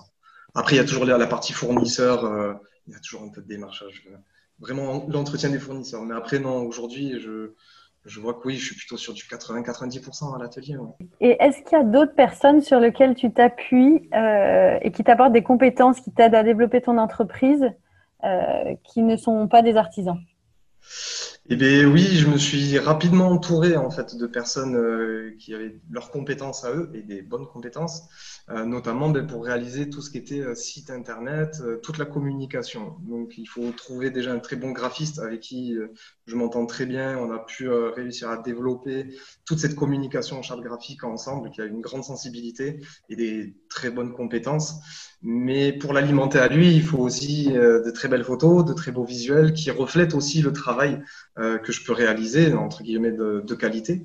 Après, 0.55 0.77
il 0.77 0.79
y 0.79 0.81
a 0.81 0.85
toujours 0.85 1.05
la 1.05 1.27
partie 1.27 1.53
fournisseur, 1.53 2.25
euh, 2.25 2.55
il 2.87 2.93
y 2.93 2.97
a 2.97 3.01
toujours 3.01 3.23
un 3.23 3.29
peu 3.29 3.41
de 3.41 3.47
démarchage. 3.47 4.05
Euh, 4.11 4.17
vraiment, 4.61 5.05
l'entretien 5.09 5.51
des 5.51 5.59
fournisseurs. 5.59 6.03
Mais 6.03 6.15
après, 6.15 6.39
non, 6.39 6.59
aujourd'hui, 6.59 7.19
je, 7.21 8.21
vois 8.21 8.35
que 8.35 8.47
oui, 8.47 8.57
je 8.57 8.67
suis 8.67 8.77
plutôt 8.77 8.97
sur 8.97 9.15
du 9.15 9.23
80-90% 9.23 10.35
à 10.35 10.39
l'atelier. 10.39 10.77
Et 11.21 11.37
est-ce 11.41 11.63
qu'il 11.63 11.79
y 11.79 11.81
a 11.81 11.85
d'autres 11.85 12.15
personnes 12.15 12.61
sur 12.61 12.81
lesquelles 12.81 13.15
tu 13.15 13.33
t'appuies 13.33 14.09
et 14.83 14.93
qui 14.93 15.05
t'apportent 15.05 15.33
des 15.33 15.43
compétences, 15.43 16.01
qui 16.01 16.13
t'aident 16.13 16.35
à 16.35 16.43
développer 16.43 16.81
ton 16.81 16.99
entreprise 16.99 17.71
qui 18.85 19.03
ne 19.03 19.17
sont 19.17 19.49
pas 19.49 19.63
des 19.63 19.77
artisans? 19.77 20.19
Eh 21.49 21.57
bien 21.57 21.87
oui, 21.87 22.03
je 22.03 22.29
me 22.29 22.39
suis 22.39 22.79
rapidement 22.79 23.31
entouré 23.31 23.77
en 23.77 23.91
fait 23.91 24.17
de 24.17 24.27
personnes 24.27 24.77
euh, 24.77 25.35
qui 25.39 25.55
avaient 25.55 25.77
leurs 25.91 26.11
compétences 26.11 26.65
à 26.65 26.73
eux 26.73 26.91
et 26.95 27.03
des 27.03 27.21
bonnes 27.21 27.47
compétences, 27.47 28.05
euh, 28.49 28.65
notamment 28.65 29.11
ben, 29.11 29.27
pour 29.27 29.45
réaliser 29.45 29.91
tout 29.91 30.01
ce 30.03 30.11
qui 30.11 30.19
était 30.19 30.41
euh, 30.41 30.55
site 30.55 30.91
internet, 30.91 31.61
toute 31.83 31.99
la 31.99 32.05
communication. 32.05 32.97
Donc 33.01 33.39
il 33.39 33.47
faut 33.47 33.71
trouver 33.73 34.11
déjà 34.11 34.33
un 34.33 34.39
très 34.39 34.57
bon 34.57 34.71
graphiste 34.71 35.19
avec 35.19 35.41
qui 35.41 35.77
je 36.27 36.37
m'entends 36.37 36.67
très 36.67 36.87
bien. 36.87 37.19
On 37.19 37.31
a 37.33 37.39
pu 37.39 37.69
réussir 37.69 38.31
à 38.31 38.37
développer 38.37 39.17
toute 39.45 39.59
cette 39.59 39.75
communication 39.75 40.39
en 40.39 40.43
charte 40.43 40.61
graphique 40.61 41.05
ensemble, 41.05 41.51
qui 41.51 41.61
a 41.61 41.65
une 41.65 41.81
grande 41.81 42.05
sensibilité 42.05 42.81
et 43.09 43.17
des 43.17 43.57
très 43.69 43.91
bonnes 43.91 44.13
compétences. 44.13 44.81
Mais 45.23 45.73
pour 45.73 45.93
l'alimenter 45.93 46.39
à 46.39 46.49
lui, 46.49 46.75
il 46.75 46.83
faut 46.83 46.99
aussi 46.99 47.49
de 47.53 47.91
très 47.91 48.09
belles 48.09 48.25
photos, 48.25 48.65
de 48.65 48.73
très 48.73 48.91
beaux 48.91 49.05
visuels 49.05 49.53
qui 49.53 49.71
reflètent 49.71 50.15
aussi 50.15 50.43
le 50.43 50.53
travail 50.53 51.03
euh, 51.39 51.59
que 51.59 51.73
je 51.73 51.85
peux 51.85 51.93
réaliser, 51.93 52.53
entre 52.53 52.83
guillemets, 52.83 53.13
de, 53.13 53.55
qualité. 53.55 54.05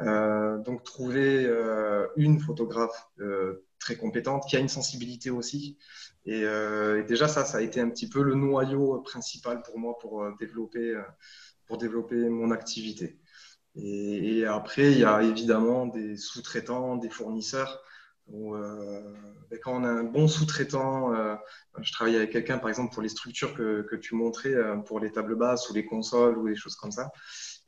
Euh, 0.00 0.58
donc, 0.58 0.82
trouver 0.82 1.44
euh, 1.46 2.06
une 2.16 2.40
photographe 2.40 3.08
très 3.78 3.96
compétente 3.96 4.44
qui 4.48 4.56
a 4.56 4.58
une 4.58 4.68
sensibilité 4.68 5.30
aussi. 5.30 5.78
Et, 6.26 6.44
déjà, 7.08 7.28
ça, 7.28 7.44
ça 7.44 7.58
a 7.58 7.60
été 7.60 7.80
un 7.80 7.88
petit 7.88 8.08
peu 8.08 8.22
le 8.22 8.34
noyau 8.34 9.00
principal 9.02 9.62
pour 9.62 9.78
moi 9.78 9.96
pour 10.00 10.26
développer, 10.38 10.94
pour 11.66 11.78
développer 11.78 12.28
mon 12.28 12.50
activité. 12.50 13.18
Et, 13.76 14.46
après, 14.46 14.92
il 14.92 14.98
y 14.98 15.04
a 15.04 15.22
évidemment 15.22 15.86
des 15.86 16.16
sous-traitants, 16.16 16.96
des 16.96 17.10
fournisseurs. 17.10 17.82
Euh, 18.32 19.14
quand 19.62 19.80
on 19.80 19.84
a 19.84 19.88
un 19.88 20.04
bon 20.04 20.28
sous-traitant, 20.28 21.14
euh, 21.14 21.36
je 21.80 21.92
travaille 21.92 22.16
avec 22.16 22.32
quelqu'un 22.32 22.58
par 22.58 22.68
exemple 22.68 22.92
pour 22.92 23.02
les 23.02 23.08
structures 23.08 23.54
que, 23.54 23.96
tu 23.96 24.14
montrais, 24.14 24.54
euh, 24.54 24.76
pour 24.76 24.98
les 24.98 25.12
tables 25.12 25.36
basses 25.36 25.68
ou 25.70 25.74
les 25.74 25.84
consoles 25.84 26.38
ou 26.38 26.48
des 26.48 26.56
choses 26.56 26.74
comme 26.74 26.90
ça, 26.90 27.10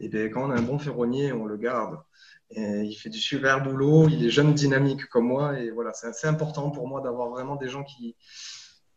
et 0.01 0.09
bien, 0.09 0.29
quand 0.29 0.49
on 0.49 0.51
a 0.51 0.57
un 0.57 0.63
bon 0.63 0.79
ferronnier, 0.79 1.33
on 1.33 1.45
le 1.45 1.57
garde. 1.57 1.99
Et 2.51 2.81
il 2.81 2.95
fait 2.95 3.11
du 3.11 3.19
super 3.19 3.63
boulot, 3.63 4.09
il 4.09 4.25
est 4.25 4.31
jeune, 4.31 4.55
dynamique 4.55 5.07
comme 5.07 5.27
moi, 5.27 5.61
et 5.61 5.71
voilà, 5.71 5.93
c'est 5.93 6.27
important 6.27 6.71
pour 6.71 6.89
moi 6.89 7.03
d'avoir 7.03 7.29
vraiment 7.29 7.57
des 7.57 7.69
gens 7.69 7.85
qui, 7.85 8.17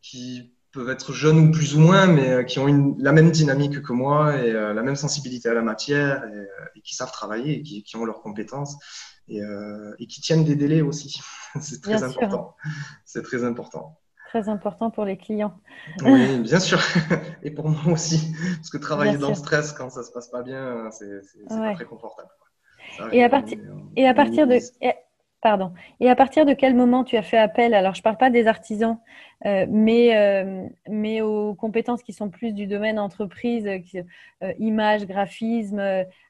qui 0.02 0.54
peuvent 0.72 0.90
être 0.90 1.14
jeunes 1.14 1.40
ou 1.40 1.52
plus 1.52 1.76
ou 1.76 1.80
moins, 1.80 2.08
mais 2.08 2.46
qui 2.46 2.60
ont 2.60 2.68
une, 2.68 2.96
la 3.02 3.12
même 3.12 3.32
dynamique 3.32 3.82
que 3.82 3.94
moi 3.94 4.38
et 4.38 4.52
la 4.54 4.82
même 4.82 4.96
sensibilité 4.96 5.50
à 5.50 5.54
la 5.54 5.62
matière 5.62 6.24
et, 6.26 6.78
et 6.78 6.82
qui 6.82 6.96
savent 6.96 7.12
travailler 7.12 7.60
et 7.60 7.62
qui, 7.62 7.84
qui 7.84 7.96
ont 7.98 8.06
leurs 8.06 8.22
compétences 8.22 8.78
et, 9.28 9.42
euh, 9.42 9.96
et 10.00 10.08
qui 10.08 10.22
tiennent 10.22 10.44
des 10.44 10.56
délais 10.56 10.82
aussi. 10.82 11.22
c'est 11.62 11.82
très 11.82 12.04
important. 12.04 12.56
C'est 13.06 13.24
très 13.24 13.44
important. 13.44 13.98
Très 14.30 14.48
important 14.48 14.92
pour 14.92 15.04
les 15.04 15.18
clients. 15.18 15.60
Oui, 16.04 16.40
bien 16.40 16.60
sûr. 16.62 16.80
Et 17.44 17.52
pour 17.52 17.68
moi 17.68 17.92
aussi. 17.92 18.34
Parce 18.56 18.70
que 18.70 18.78
travailler 18.78 19.18
dans 19.18 19.28
le 19.28 19.36
stress 19.36 19.74
quand 19.74 19.90
ça 19.90 20.04
se 20.04 20.12
passe 20.14 20.30
pas 20.30 20.42
bien, 20.42 20.90
c'est 20.92 21.20
pas 21.50 21.74
très 21.74 21.84
confortable. 21.84 22.30
Et 23.12 23.24
à, 23.26 23.30
partir 23.30 23.58
et 23.98 24.08
à 24.08 24.14
partir 24.14 24.48
de. 24.48 24.58
Pardon. 25.42 25.74
Et 26.00 26.08
à 26.08 26.16
partir 26.16 26.46
de 26.46 26.54
quel 26.54 26.76
moment 26.76 27.04
tu 27.04 27.18
as 27.18 27.24
fait 27.24 27.38
appel? 27.38 27.74
Alors, 27.74 27.96
je 27.96 28.00
ne 28.02 28.04
parle 28.04 28.18
pas 28.18 28.30
des 28.30 28.46
artisans, 28.46 29.00
euh, 29.48 29.66
mais, 29.68 30.16
euh, 30.16 30.68
mais 30.88 31.22
aux 31.22 31.56
compétences 31.56 32.04
qui 32.04 32.14
sont 32.14 32.30
plus 32.30 32.54
du 32.54 32.68
domaine 32.68 33.00
entreprise, 33.00 33.66
euh, 33.66 34.54
image, 34.60 35.08
graphisme. 35.08 35.80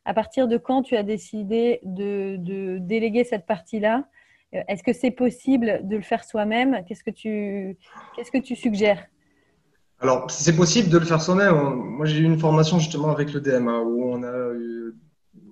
à 0.05 0.13
partir 0.13 0.47
de 0.47 0.55
quand 0.55 0.81
tu 0.81 0.95
as 0.95 1.03
décidé 1.03 1.81
de, 1.83 2.37
de 2.37 2.77
déléguer 2.77 3.25
cette 3.25 3.45
partie-là? 3.45 4.05
Est-ce 4.53 4.83
que 4.83 4.91
c'est 4.91 5.11
possible 5.11 5.81
de 5.83 5.95
le 5.95 6.01
faire 6.01 6.25
soi-même? 6.25 6.83
Qu'est-ce 6.85 7.03
que 7.03 7.11
qu'est-ce 7.11 8.31
que 8.31 8.37
tu 8.37 8.55
suggères? 8.55 9.05
Alors, 10.01 10.29
c'est 10.29 10.55
possible 10.55 10.89
de 10.89 10.97
le 10.97 11.05
faire 11.05 11.21
soi-même. 11.21 11.55
Moi, 11.55 12.05
j'ai 12.05 12.19
eu 12.19 12.25
une 12.25 12.39
formation 12.39 12.79
justement 12.79 13.11
avec 13.11 13.31
le 13.33 13.39
DMA 13.39 13.79
où 13.79 14.11
on 14.11 14.23
a 14.23 14.53
eu 14.53 14.93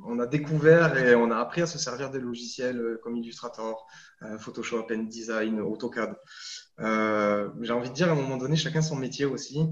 on 0.10 0.20
a 0.20 0.26
découvert 0.26 0.98
et 0.98 1.16
on 1.16 1.32
a 1.32 1.38
appris 1.38 1.62
à 1.62 1.68
se 1.68 1.78
servir 1.78 2.10
des 2.10 2.20
logiciels 2.20 2.80
euh, 2.80 3.00
comme 3.04 3.16
Illustrator, 3.16 3.88
euh, 4.24 4.38
Photoshop, 4.40 4.88
InDesign, 4.90 5.62
AutoCAD. 5.62 6.16
Euh, 6.80 7.50
j'ai 7.62 7.74
envie 7.74 7.90
de 7.90 7.94
dire 7.94 8.10
à 8.10 8.14
un 8.14 8.16
moment 8.16 8.38
donné, 8.38 8.56
chacun 8.56 8.82
son 8.82 8.96
métier 8.96 9.26
aussi. 9.26 9.66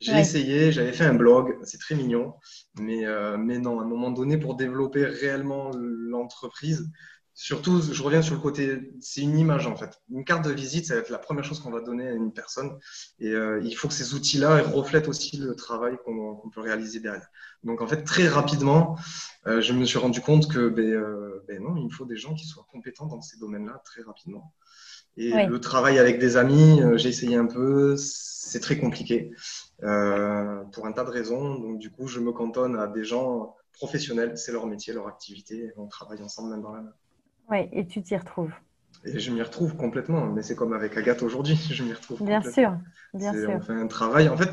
J'ai 0.00 0.18
essayé, 0.18 0.72
j'avais 0.72 0.92
fait 0.92 1.04
un 1.04 1.14
blog, 1.14 1.56
c'est 1.62 1.78
très 1.78 1.94
mignon, 1.94 2.34
mais, 2.78 3.04
mais 3.38 3.58
non, 3.58 3.80
à 3.80 3.84
un 3.84 3.86
moment 3.86 4.10
donné, 4.10 4.36
pour 4.36 4.54
développer 4.54 5.06
réellement 5.06 5.70
l'entreprise, 5.74 6.90
Surtout, 7.36 7.82
je 7.82 8.00
reviens 8.00 8.22
sur 8.22 8.36
le 8.36 8.40
côté, 8.40 8.92
c'est 9.00 9.20
une 9.20 9.36
image 9.36 9.66
en 9.66 9.74
fait. 9.74 10.00
Une 10.08 10.24
carte 10.24 10.44
de 10.44 10.52
visite, 10.52 10.86
ça 10.86 10.94
va 10.94 11.00
être 11.00 11.10
la 11.10 11.18
première 11.18 11.42
chose 11.42 11.58
qu'on 11.58 11.72
va 11.72 11.80
donner 11.80 12.06
à 12.06 12.12
une 12.12 12.32
personne. 12.32 12.78
Et 13.18 13.30
euh, 13.30 13.60
il 13.64 13.74
faut 13.74 13.88
que 13.88 13.94
ces 13.94 14.14
outils-là 14.14 14.62
reflètent 14.62 15.08
aussi 15.08 15.36
le 15.38 15.56
travail 15.56 15.96
qu'on 16.04 16.48
peut 16.54 16.60
réaliser 16.60 17.00
derrière. 17.00 17.26
Donc 17.64 17.82
en 17.82 17.88
fait, 17.88 18.04
très 18.04 18.28
rapidement, 18.28 18.96
euh, 19.48 19.60
je 19.60 19.72
me 19.72 19.84
suis 19.84 19.98
rendu 19.98 20.20
compte 20.20 20.48
que 20.48 20.68
ben, 20.68 20.84
euh, 20.84 21.44
ben, 21.48 21.60
non, 21.60 21.74
il 21.76 21.92
faut 21.92 22.04
des 22.04 22.16
gens 22.16 22.34
qui 22.34 22.46
soient 22.46 22.66
compétents 22.70 23.06
dans 23.06 23.20
ces 23.20 23.36
domaines-là 23.38 23.82
très 23.84 24.02
rapidement. 24.02 24.54
Et 25.16 25.46
le 25.46 25.60
travail 25.60 25.98
avec 25.98 26.18
des 26.18 26.36
amis, 26.36 26.80
j'ai 26.96 27.08
essayé 27.08 27.36
un 27.36 27.46
peu, 27.46 27.96
c'est 27.96 28.58
très 28.58 28.78
compliqué 28.78 29.30
pour 29.78 29.86
un 30.86 30.92
tas 30.92 31.04
de 31.04 31.10
raisons. 31.10 31.54
Donc 31.54 31.78
du 31.78 31.90
coup, 31.90 32.08
je 32.08 32.18
me 32.18 32.32
cantonne 32.32 32.76
à 32.76 32.88
des 32.88 33.04
gens 33.04 33.54
professionnels, 33.72 34.36
c'est 34.36 34.50
leur 34.50 34.66
métier, 34.66 34.92
leur 34.92 35.06
activité, 35.06 35.56
et 35.66 35.72
on 35.76 35.86
travaille 35.86 36.22
ensemble 36.22 36.50
même 36.50 36.62
dans 36.62 36.72
la 36.72 36.80
main. 36.80 36.94
Oui, 37.50 37.68
et 37.72 37.86
tu 37.86 38.02
t'y 38.02 38.16
retrouves. 38.16 38.52
Et 39.04 39.18
je 39.18 39.30
m'y 39.30 39.42
retrouve 39.42 39.76
complètement, 39.76 40.26
mais 40.26 40.42
c'est 40.42 40.54
comme 40.54 40.72
avec 40.72 40.96
Agathe 40.96 41.22
aujourd'hui, 41.22 41.56
je 41.70 41.82
m'y 41.82 41.92
retrouve. 41.92 42.22
Bien 42.24 42.42
sûr, 42.42 42.76
bien 43.12 43.32
sûr. 43.32 43.50
On 43.50 43.60
fait 43.60 43.72
un 43.72 43.86
travail. 43.86 44.28
En 44.28 44.36
fait, 44.36 44.50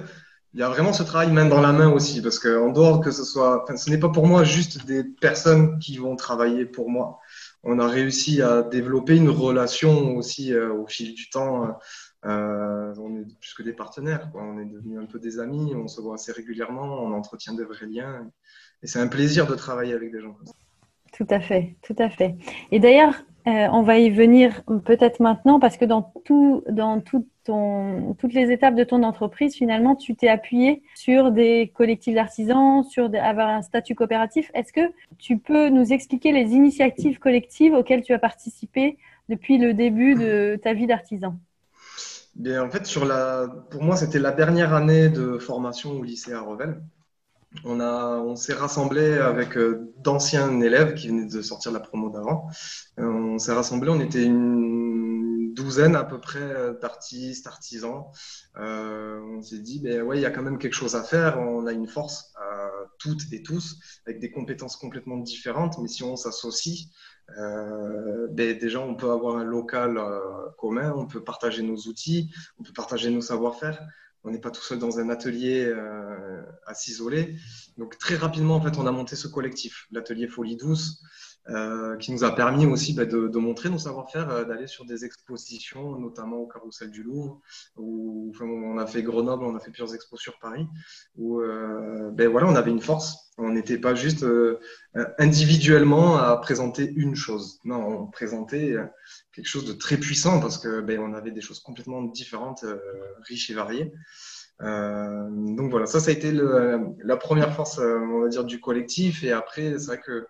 il 0.53 0.59
y 0.59 0.63
a 0.63 0.69
vraiment 0.69 0.91
ce 0.91 1.03
travail 1.03 1.31
main 1.31 1.45
dans 1.45 1.61
la 1.61 1.71
main 1.71 1.89
aussi, 1.89 2.21
parce 2.21 2.37
qu'en 2.37 2.71
dehors 2.71 2.99
que 2.99 3.11
ce 3.11 3.23
soit, 3.23 3.63
enfin, 3.63 3.77
ce 3.77 3.89
n'est 3.89 3.99
pas 3.99 4.09
pour 4.09 4.27
moi 4.27 4.43
juste 4.43 4.85
des 4.85 5.03
personnes 5.03 5.79
qui 5.79 5.97
vont 5.97 6.17
travailler 6.17 6.65
pour 6.65 6.89
moi. 6.89 7.19
On 7.63 7.79
a 7.79 7.87
réussi 7.87 8.41
à 8.41 8.61
développer 8.61 9.15
une 9.15 9.29
relation 9.29 10.15
aussi 10.17 10.53
euh, 10.53 10.73
au 10.73 10.87
fil 10.87 11.13
du 11.13 11.29
temps. 11.29 11.77
Euh, 12.25 12.93
on 12.97 13.15
est 13.15 13.25
plus 13.39 13.53
que 13.53 13.63
des 13.63 13.73
partenaires, 13.73 14.29
quoi. 14.31 14.43
on 14.43 14.59
est 14.59 14.65
devenus 14.65 14.99
un 14.99 15.05
peu 15.05 15.19
des 15.19 15.39
amis, 15.39 15.73
on 15.75 15.87
se 15.87 16.01
voit 16.01 16.15
assez 16.15 16.31
régulièrement, 16.31 17.03
on 17.03 17.13
entretient 17.13 17.53
de 17.53 17.63
vrais 17.63 17.87
liens. 17.87 18.29
Et 18.83 18.87
c'est 18.87 18.99
un 18.99 19.07
plaisir 19.07 19.47
de 19.47 19.55
travailler 19.55 19.93
avec 19.93 20.11
des 20.11 20.19
gens 20.19 20.33
comme 20.33 20.47
ça. 20.47 20.53
Tout 21.21 21.35
à 21.35 21.39
fait, 21.39 21.75
tout 21.83 21.95
à 21.99 22.09
fait. 22.09 22.35
Et 22.71 22.79
d'ailleurs, 22.79 23.13
euh, 23.45 23.67
on 23.71 23.83
va 23.83 23.99
y 23.99 24.09
venir 24.09 24.63
peut-être 24.85 25.19
maintenant 25.19 25.59
parce 25.59 25.77
que 25.77 25.85
dans, 25.85 26.01
toutes 27.03 28.33
les 28.33 28.51
étapes 28.51 28.73
de 28.73 28.83
ton 28.83 29.03
entreprise, 29.03 29.53
finalement, 29.53 29.95
tu 29.95 30.15
t'es 30.15 30.29
appuyé 30.29 30.81
sur 30.95 31.31
des 31.31 31.71
collectifs 31.75 32.15
d'artisans, 32.15 32.83
sur 32.83 33.11
avoir 33.21 33.49
un 33.49 33.61
statut 33.61 33.93
coopératif. 33.93 34.49
Est-ce 34.55 34.73
que 34.73 34.91
tu 35.19 35.37
peux 35.37 35.69
nous 35.69 35.93
expliquer 35.93 36.31
les 36.31 36.53
initiatives 36.53 37.19
collectives 37.19 37.73
auxquelles 37.75 38.01
tu 38.01 38.13
as 38.13 38.19
participé 38.19 38.97
depuis 39.29 39.59
le 39.59 39.75
début 39.75 40.15
de 40.15 40.59
ta 40.63 40.73
vie 40.73 40.87
d'artisan? 40.87 41.37
En 42.47 42.69
fait, 42.71 42.91
pour 43.69 43.83
moi, 43.83 43.95
c'était 43.95 44.17
la 44.17 44.31
dernière 44.31 44.73
année 44.73 45.09
de 45.09 45.37
formation 45.37 45.91
au 45.91 46.03
lycée 46.03 46.33
à 46.33 46.41
Revel. 46.41 46.81
On, 47.65 47.81
a, 47.81 48.17
on 48.19 48.35
s'est 48.35 48.53
rassemblé 48.53 49.17
avec 49.17 49.57
euh, 49.57 49.93
d'anciens 49.97 50.61
élèves 50.61 50.93
qui 50.93 51.09
venaient 51.09 51.25
de 51.25 51.41
sortir 51.41 51.71
de 51.71 51.77
la 51.77 51.83
promo 51.83 52.09
d'avant. 52.09 52.47
Euh, 52.99 53.03
on 53.03 53.37
s'est 53.39 53.53
rassemblé, 53.53 53.89
on 53.89 53.99
était 53.99 54.23
une 54.23 55.53
douzaine 55.53 55.97
à 55.97 56.05
peu 56.05 56.19
près 56.19 56.39
euh, 56.39 56.79
d'artistes, 56.79 57.47
artisans. 57.47 58.05
on 58.55 59.41
s'est 59.41 59.59
dit, 59.59 59.81
ben 59.81 60.01
ouais, 60.01 60.17
il 60.17 60.21
y 60.21 60.25
a 60.25 60.31
quand 60.31 60.43
même 60.43 60.59
quelque 60.59 60.73
chose 60.73 60.95
à 60.95 61.03
faire. 61.03 61.39
On 61.39 61.67
a 61.67 61.73
une 61.73 61.87
force, 61.87 62.33
toutes 62.99 63.33
et 63.33 63.41
tous, 63.41 63.77
avec 64.05 64.19
des 64.19 64.31
compétences 64.31 64.77
complètement 64.77 65.17
différentes. 65.17 65.77
Mais 65.79 65.87
si 65.87 66.03
on 66.03 66.15
s'associe, 66.15 66.87
ben, 67.27 68.57
déjà, 68.57 68.79
on 68.79 68.95
peut 68.95 69.11
avoir 69.11 69.37
un 69.37 69.43
local 69.43 69.99
commun, 70.57 70.93
on 70.95 71.07
peut 71.07 71.23
partager 71.23 71.63
nos 71.63 71.77
outils, 71.87 72.31
on 72.59 72.63
peut 72.63 72.73
partager 72.73 73.09
nos 73.09 73.21
savoir-faire. 73.21 73.81
On 74.23 74.31
n'est 74.31 74.39
pas 74.39 74.51
tout 74.51 74.61
seul 74.61 74.77
dans 74.77 74.99
un 74.99 75.09
atelier 75.09 75.65
euh, 75.65 76.43
à 76.65 76.73
s'isoler. 76.73 77.35
Donc 77.77 77.97
très 77.97 78.15
rapidement, 78.15 78.55
en 78.55 78.61
fait, 78.61 78.77
on 78.77 78.85
a 78.85 78.91
monté 78.91 79.15
ce 79.15 79.27
collectif, 79.27 79.87
l'atelier 79.91 80.27
Folie 80.27 80.57
Douce, 80.57 81.01
euh, 81.49 81.97
qui 81.97 82.11
nous 82.11 82.23
a 82.23 82.35
permis 82.35 82.67
aussi 82.67 82.93
bah, 82.93 83.05
de, 83.05 83.27
de, 83.27 83.37
montrer 83.39 83.69
nos 83.69 83.79
savoir-faire, 83.79 84.29
euh, 84.29 84.45
d'aller 84.45 84.67
sur 84.67 84.85
des 84.85 85.05
expositions, 85.05 85.97
notamment 85.97 86.37
au 86.37 86.47
Carrousel 86.47 86.91
du 86.91 87.01
Louvre, 87.01 87.41
où 87.75 88.31
enfin, 88.33 88.45
on 88.45 88.77
a 88.77 88.85
fait 88.85 89.01
Grenoble, 89.01 89.43
on 89.43 89.55
a 89.55 89.59
fait 89.59 89.71
plusieurs 89.71 89.95
expos 89.95 90.19
sur 90.19 90.37
Paris, 90.37 90.67
où 91.15 91.41
euh, 91.41 92.11
ben, 92.11 92.29
voilà, 92.29 92.47
on 92.47 92.55
avait 92.55 92.69
une 92.69 92.81
force. 92.81 93.31
On 93.39 93.49
n'était 93.49 93.79
pas 93.79 93.95
juste 93.95 94.21
euh, 94.21 94.59
individuellement 95.17 96.17
à 96.17 96.37
présenter 96.37 96.91
une 96.95 97.15
chose. 97.15 97.59
Non, 97.63 97.87
on 97.87 98.05
présentait 98.05 98.75
quelque 99.33 99.47
chose 99.47 99.65
de 99.65 99.73
très 99.73 99.97
puissant 99.97 100.39
parce 100.39 100.59
que 100.59 100.81
ben, 100.81 100.99
on 100.99 101.13
avait 101.13 101.31
des 101.31 101.41
choses 101.41 101.59
complètement 101.59 102.03
différentes, 102.03 102.65
riches 103.27 103.49
et 103.49 103.55
variées. 103.55 103.91
donc 104.59 105.71
voilà, 105.71 105.87
ça, 105.87 105.99
ça 105.99 106.11
a 106.11 106.13
été 106.13 106.31
le, 106.31 106.93
la 107.03 107.17
première 107.17 107.55
force, 107.55 107.79
on 107.79 108.19
va 108.19 108.27
dire, 108.27 108.43
du 108.43 108.59
collectif. 108.59 109.23
Et 109.23 109.31
après, 109.31 109.79
c'est 109.79 109.87
vrai 109.87 110.01
que 110.01 110.27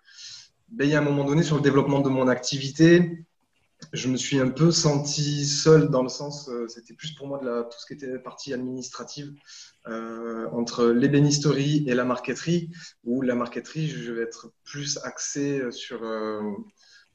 ben, 0.72 0.86
il 0.86 0.92
y 0.92 0.96
a 0.96 1.00
un 1.00 1.04
moment 1.04 1.26
donné, 1.26 1.44
sur 1.44 1.58
le 1.58 1.62
développement 1.62 2.00
de 2.00 2.10
mon 2.10 2.28
activité, 2.28 3.26
je 3.94 4.08
me 4.08 4.16
suis 4.16 4.40
un 4.40 4.50
peu 4.50 4.72
senti 4.72 5.46
seul 5.46 5.90
dans 5.90 6.04
le 6.04 6.10
sens, 6.10 6.50
euh, 6.50 6.68
c'était 6.68 6.94
plus 6.94 7.14
pour 7.14 7.28
moi 7.28 7.40
de 7.40 7.46
la, 7.46 7.64
tout 7.64 7.78
ce 7.80 7.86
qui 7.86 7.94
était 7.94 8.20
partie 8.20 8.54
administrative 8.54 9.34
euh, 9.88 10.48
entre 10.52 10.86
l'ébénisterie 10.86 11.84
et 11.88 11.94
la 11.94 12.06
marqueterie, 12.06 12.70
où 13.04 13.22
la 13.22 13.36
marqueterie, 13.36 13.88
je 13.88 14.14
vais 14.14 14.22
être 14.22 14.54
plus 14.64 15.00
axé 15.04 15.72
sur 15.72 16.04
euh, 16.04 16.42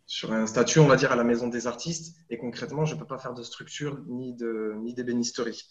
sur 0.07 0.33
un 0.33 0.47
statut, 0.47 0.79
on 0.79 0.87
va 0.87 0.95
dire, 0.95 1.11
à 1.11 1.16
la 1.16 1.25
maison 1.25 1.49
des 1.49 1.66
artistes. 1.66 2.16
Et 2.31 2.38
concrètement, 2.38 2.85
je 2.85 2.95
ne 2.95 3.01
peux 3.01 3.07
pas 3.07 3.19
faire 3.19 3.35
de 3.35 3.42
structure 3.42 3.99
ni 4.07 4.35
de 4.35 4.75
ni 4.79 4.95
d'ébénisterie. 4.95 5.69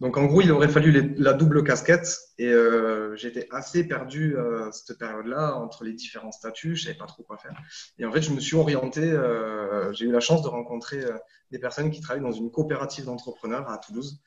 Donc, 0.00 0.16
en 0.16 0.24
gros, 0.24 0.42
il 0.42 0.50
aurait 0.50 0.68
fallu 0.68 1.14
la 1.16 1.32
double 1.32 1.62
casquette. 1.62 2.18
Et 2.38 2.48
euh, 2.48 3.14
j'étais 3.16 3.46
assez 3.50 3.86
perdu 3.86 4.36
à 4.38 4.70
cette 4.72 4.98
période-là 4.98 5.56
entre 5.56 5.84
les 5.84 5.92
différents 5.92 6.32
statuts. 6.32 6.74
Je 6.74 6.84
savais 6.84 6.98
pas 6.98 7.06
trop 7.06 7.22
quoi 7.22 7.38
faire. 7.38 7.54
Et 7.98 8.04
en 8.04 8.12
fait, 8.12 8.22
je 8.22 8.32
me 8.32 8.40
suis 8.40 8.56
orienté. 8.56 9.02
Euh, 9.02 9.92
j'ai 9.92 10.06
eu 10.06 10.12
la 10.12 10.20
chance 10.20 10.42
de 10.42 10.48
rencontrer 10.48 11.04
euh, 11.04 11.16
des 11.52 11.58
personnes 11.60 11.90
qui 11.90 12.00
travaillent 12.00 12.22
dans 12.22 12.32
une 12.32 12.50
coopérative 12.50 13.04
d'entrepreneurs 13.04 13.70
à 13.70 13.78
Toulouse. 13.78 14.20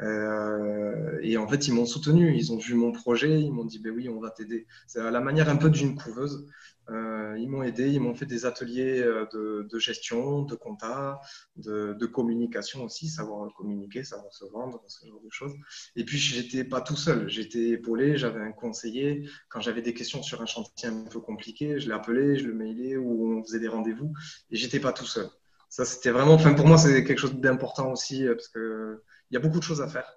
Euh, 0.00 1.18
et 1.20 1.36
en 1.36 1.48
fait, 1.48 1.66
ils 1.66 1.74
m'ont 1.74 1.86
soutenu. 1.86 2.36
Ils 2.36 2.52
ont 2.52 2.58
vu 2.58 2.74
mon 2.74 2.92
projet. 2.92 3.40
Ils 3.40 3.52
m'ont 3.52 3.64
dit, 3.64 3.80
ben 3.80 3.92
oui, 3.92 4.08
on 4.08 4.20
va 4.20 4.30
t'aider. 4.30 4.66
C'est 4.86 5.00
à 5.00 5.10
la 5.10 5.20
manière 5.20 5.48
un 5.48 5.56
peu 5.56 5.68
d'une 5.68 5.96
couveuse. 5.96 6.46
Euh, 6.88 7.36
ils 7.38 7.48
m'ont 7.48 7.62
aidé, 7.62 7.88
ils 7.88 8.00
m'ont 8.00 8.14
fait 8.14 8.26
des 8.26 8.46
ateliers 8.46 9.00
euh, 9.00 9.26
de, 9.32 9.78
gestion, 9.78 10.42
de 10.42 10.54
compta, 10.54 11.20
de, 11.56 12.06
communication 12.06 12.84
aussi, 12.84 13.08
savoir 13.08 13.52
communiquer, 13.54 14.02
savoir 14.02 14.32
se 14.32 14.44
vendre, 14.46 14.82
ce 14.88 15.06
genre 15.06 15.20
de 15.22 15.30
choses. 15.30 15.54
Et 15.96 16.04
puis, 16.04 16.18
j'étais 16.18 16.64
pas 16.64 16.80
tout 16.80 16.96
seul, 16.96 17.28
j'étais 17.28 17.70
épaulé, 17.70 18.16
j'avais 18.16 18.40
un 18.40 18.52
conseiller. 18.52 19.28
Quand 19.48 19.60
j'avais 19.60 19.82
des 19.82 19.94
questions 19.94 20.22
sur 20.22 20.42
un 20.42 20.46
chantier 20.46 20.88
un 20.88 21.04
peu 21.04 21.20
compliqué, 21.20 21.78
je 21.78 21.88
l'appelais, 21.88 22.36
je 22.36 22.46
le 22.46 22.54
mailais 22.54 22.96
ou 22.96 23.38
on 23.38 23.44
faisait 23.44 23.60
des 23.60 23.68
rendez-vous 23.68 24.12
et 24.50 24.56
j'étais 24.56 24.80
pas 24.80 24.92
tout 24.92 25.06
seul. 25.06 25.28
Ça, 25.68 25.84
c'était 25.84 26.10
vraiment, 26.10 26.34
enfin, 26.34 26.54
pour 26.54 26.66
moi, 26.66 26.78
c'est 26.78 27.04
quelque 27.04 27.20
chose 27.20 27.36
d'important 27.36 27.92
aussi 27.92 28.26
euh, 28.26 28.34
parce 28.34 28.48
que 28.48 29.02
il 29.30 29.34
y 29.34 29.36
a 29.36 29.40
beaucoup 29.40 29.60
de 29.60 29.64
choses 29.64 29.80
à 29.80 29.86
faire 29.86 30.12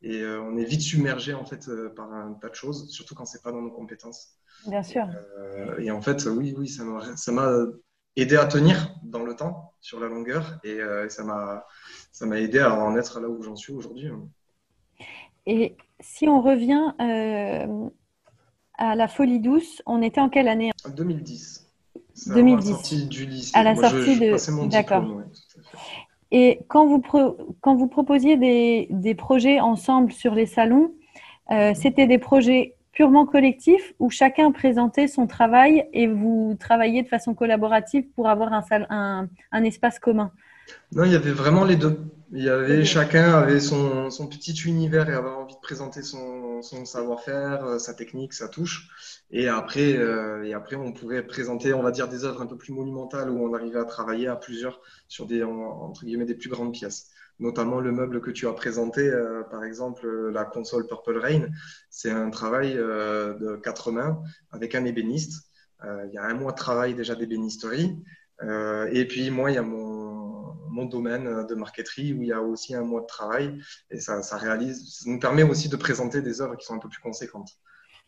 et 0.00 0.24
on 0.24 0.56
est 0.56 0.64
vite 0.64 0.80
submergé 0.80 1.34
en 1.34 1.44
fait 1.44 1.68
par 1.94 2.10
un 2.12 2.32
tas 2.34 2.48
de 2.48 2.54
choses, 2.54 2.90
surtout 2.90 3.14
quand 3.14 3.26
c'est 3.26 3.42
pas 3.42 3.52
dans 3.52 3.60
nos 3.60 3.70
compétences. 3.70 4.38
Bien 4.66 4.82
sûr. 4.82 5.06
Euh, 5.06 5.78
et 5.78 5.90
en 5.90 6.00
fait, 6.00 6.24
oui, 6.26 6.54
oui, 6.56 6.68
ça 6.68 7.32
m'a 7.32 7.50
aidé 8.16 8.36
à 8.36 8.46
tenir 8.46 8.94
dans 9.02 9.22
le 9.22 9.34
temps, 9.34 9.72
sur 9.80 10.00
la 10.00 10.08
longueur, 10.08 10.58
et 10.64 10.80
euh, 10.80 11.08
ça 11.08 11.24
m'a 11.24 12.40
aidé 12.40 12.60
à 12.60 12.74
en 12.74 12.96
être 12.96 13.20
là 13.20 13.28
où 13.28 13.42
j'en 13.42 13.56
suis 13.56 13.72
aujourd'hui. 13.72 14.10
Et 15.46 15.76
si 16.00 16.28
on 16.28 16.40
revient 16.40 16.94
euh, 17.00 17.88
à 18.78 18.94
la 18.94 19.08
folie 19.08 19.40
douce, 19.40 19.82
on 19.86 20.00
était 20.02 20.20
en 20.20 20.30
quelle 20.30 20.48
année? 20.48 20.70
2010. 20.96 21.66
2010. 22.26 22.30
À 22.32 22.42
la 22.42 22.62
sortie 22.62 23.06
du 23.06 23.26
lycée. 23.26 23.50
À 23.54 23.62
la 23.62 23.76
sortie 23.76 24.18
de. 24.18 24.68
D'accord. 24.68 25.04
et 26.30 26.60
quand 26.68 26.86
vous, 26.86 27.02
quand 27.60 27.74
vous 27.74 27.88
proposiez 27.88 28.36
des, 28.36 28.86
des, 28.90 29.14
projets 29.14 29.60
ensemble 29.60 30.12
sur 30.12 30.34
les 30.34 30.46
salons, 30.46 30.94
c'était 31.74 32.06
des 32.06 32.18
projets 32.18 32.76
purement 32.94 33.26
collectif 33.26 33.92
où 33.98 34.10
chacun 34.10 34.52
présentait 34.52 35.08
son 35.08 35.26
travail 35.26 35.86
et 35.92 36.06
vous 36.06 36.56
travailliez 36.58 37.02
de 37.02 37.08
façon 37.08 37.34
collaborative 37.34 38.04
pour 38.14 38.28
avoir 38.28 38.52
un, 38.52 39.28
un, 39.52 39.64
espace 39.64 39.98
commun? 39.98 40.32
Non, 40.92 41.04
il 41.04 41.12
y 41.12 41.16
avait 41.16 41.32
vraiment 41.32 41.64
les 41.64 41.76
deux. 41.76 41.98
Il 42.32 42.42
y 42.42 42.48
avait 42.48 42.84
chacun 42.84 43.34
avait 43.34 43.60
son, 43.60 44.10
son, 44.10 44.26
petit 44.26 44.54
univers 44.64 45.08
et 45.08 45.12
avait 45.12 45.28
envie 45.28 45.54
de 45.54 45.60
présenter 45.60 46.02
son, 46.02 46.62
son 46.62 46.84
savoir-faire, 46.84 47.64
euh, 47.64 47.78
sa 47.78 47.94
technique, 47.94 48.32
sa 48.32 48.48
touche. 48.48 48.88
Et 49.30 49.46
après, 49.46 49.96
euh, 49.96 50.42
et 50.42 50.52
après, 50.52 50.74
on 50.74 50.92
pouvait 50.92 51.22
présenter, 51.22 51.74
on 51.74 51.82
va 51.82 51.90
dire, 51.90 52.08
des 52.08 52.24
œuvres 52.24 52.42
un 52.42 52.46
peu 52.46 52.56
plus 52.56 52.72
monumentales 52.72 53.30
où 53.30 53.46
on 53.46 53.54
arrivait 53.54 53.78
à 53.78 53.84
travailler 53.84 54.26
à 54.26 54.36
plusieurs 54.36 54.80
sur 55.06 55.26
des 55.26 55.44
entre 55.44 56.04
guillemets 56.04 56.24
des 56.24 56.34
plus 56.34 56.48
grandes 56.48 56.72
pièces 56.72 57.10
notamment 57.40 57.80
le 57.80 57.92
meuble 57.92 58.20
que 58.20 58.30
tu 58.30 58.46
as 58.46 58.52
présenté, 58.52 59.08
euh, 59.08 59.42
par 59.44 59.64
exemple 59.64 60.06
la 60.30 60.44
console 60.44 60.86
Purple 60.86 61.18
Rain. 61.18 61.46
C'est 61.90 62.10
un 62.10 62.30
travail 62.30 62.76
euh, 62.76 63.34
de 63.34 63.56
quatre 63.56 63.90
mains 63.90 64.22
avec 64.52 64.74
un 64.74 64.84
ébéniste. 64.84 65.44
Euh, 65.84 66.06
il 66.08 66.14
y 66.14 66.18
a 66.18 66.24
un 66.24 66.34
mois 66.34 66.52
de 66.52 66.56
travail 66.56 66.94
déjà 66.94 67.14
d'ébénisterie. 67.14 67.98
et 68.42 69.06
puis 69.08 69.30
moi, 69.30 69.50
il 69.50 69.54
y 69.54 69.58
a 69.58 69.62
mon, 69.62 70.54
mon, 70.70 70.86
domaine 70.86 71.46
de 71.46 71.54
marqueterie 71.54 72.12
où 72.14 72.22
il 72.22 72.28
y 72.28 72.32
a 72.32 72.42
aussi 72.42 72.74
un 72.74 72.82
mois 72.82 73.00
de 73.00 73.06
travail. 73.06 73.60
Et 73.90 74.00
ça, 74.00 74.22
ça, 74.22 74.36
réalise, 74.36 74.98
ça 74.98 75.10
nous 75.10 75.18
permet 75.18 75.42
aussi 75.42 75.68
de 75.68 75.76
présenter 75.76 76.20
des 76.22 76.40
œuvres 76.40 76.56
qui 76.56 76.66
sont 76.66 76.74
un 76.74 76.78
peu 76.78 76.88
plus 76.88 77.00
conséquentes. 77.00 77.50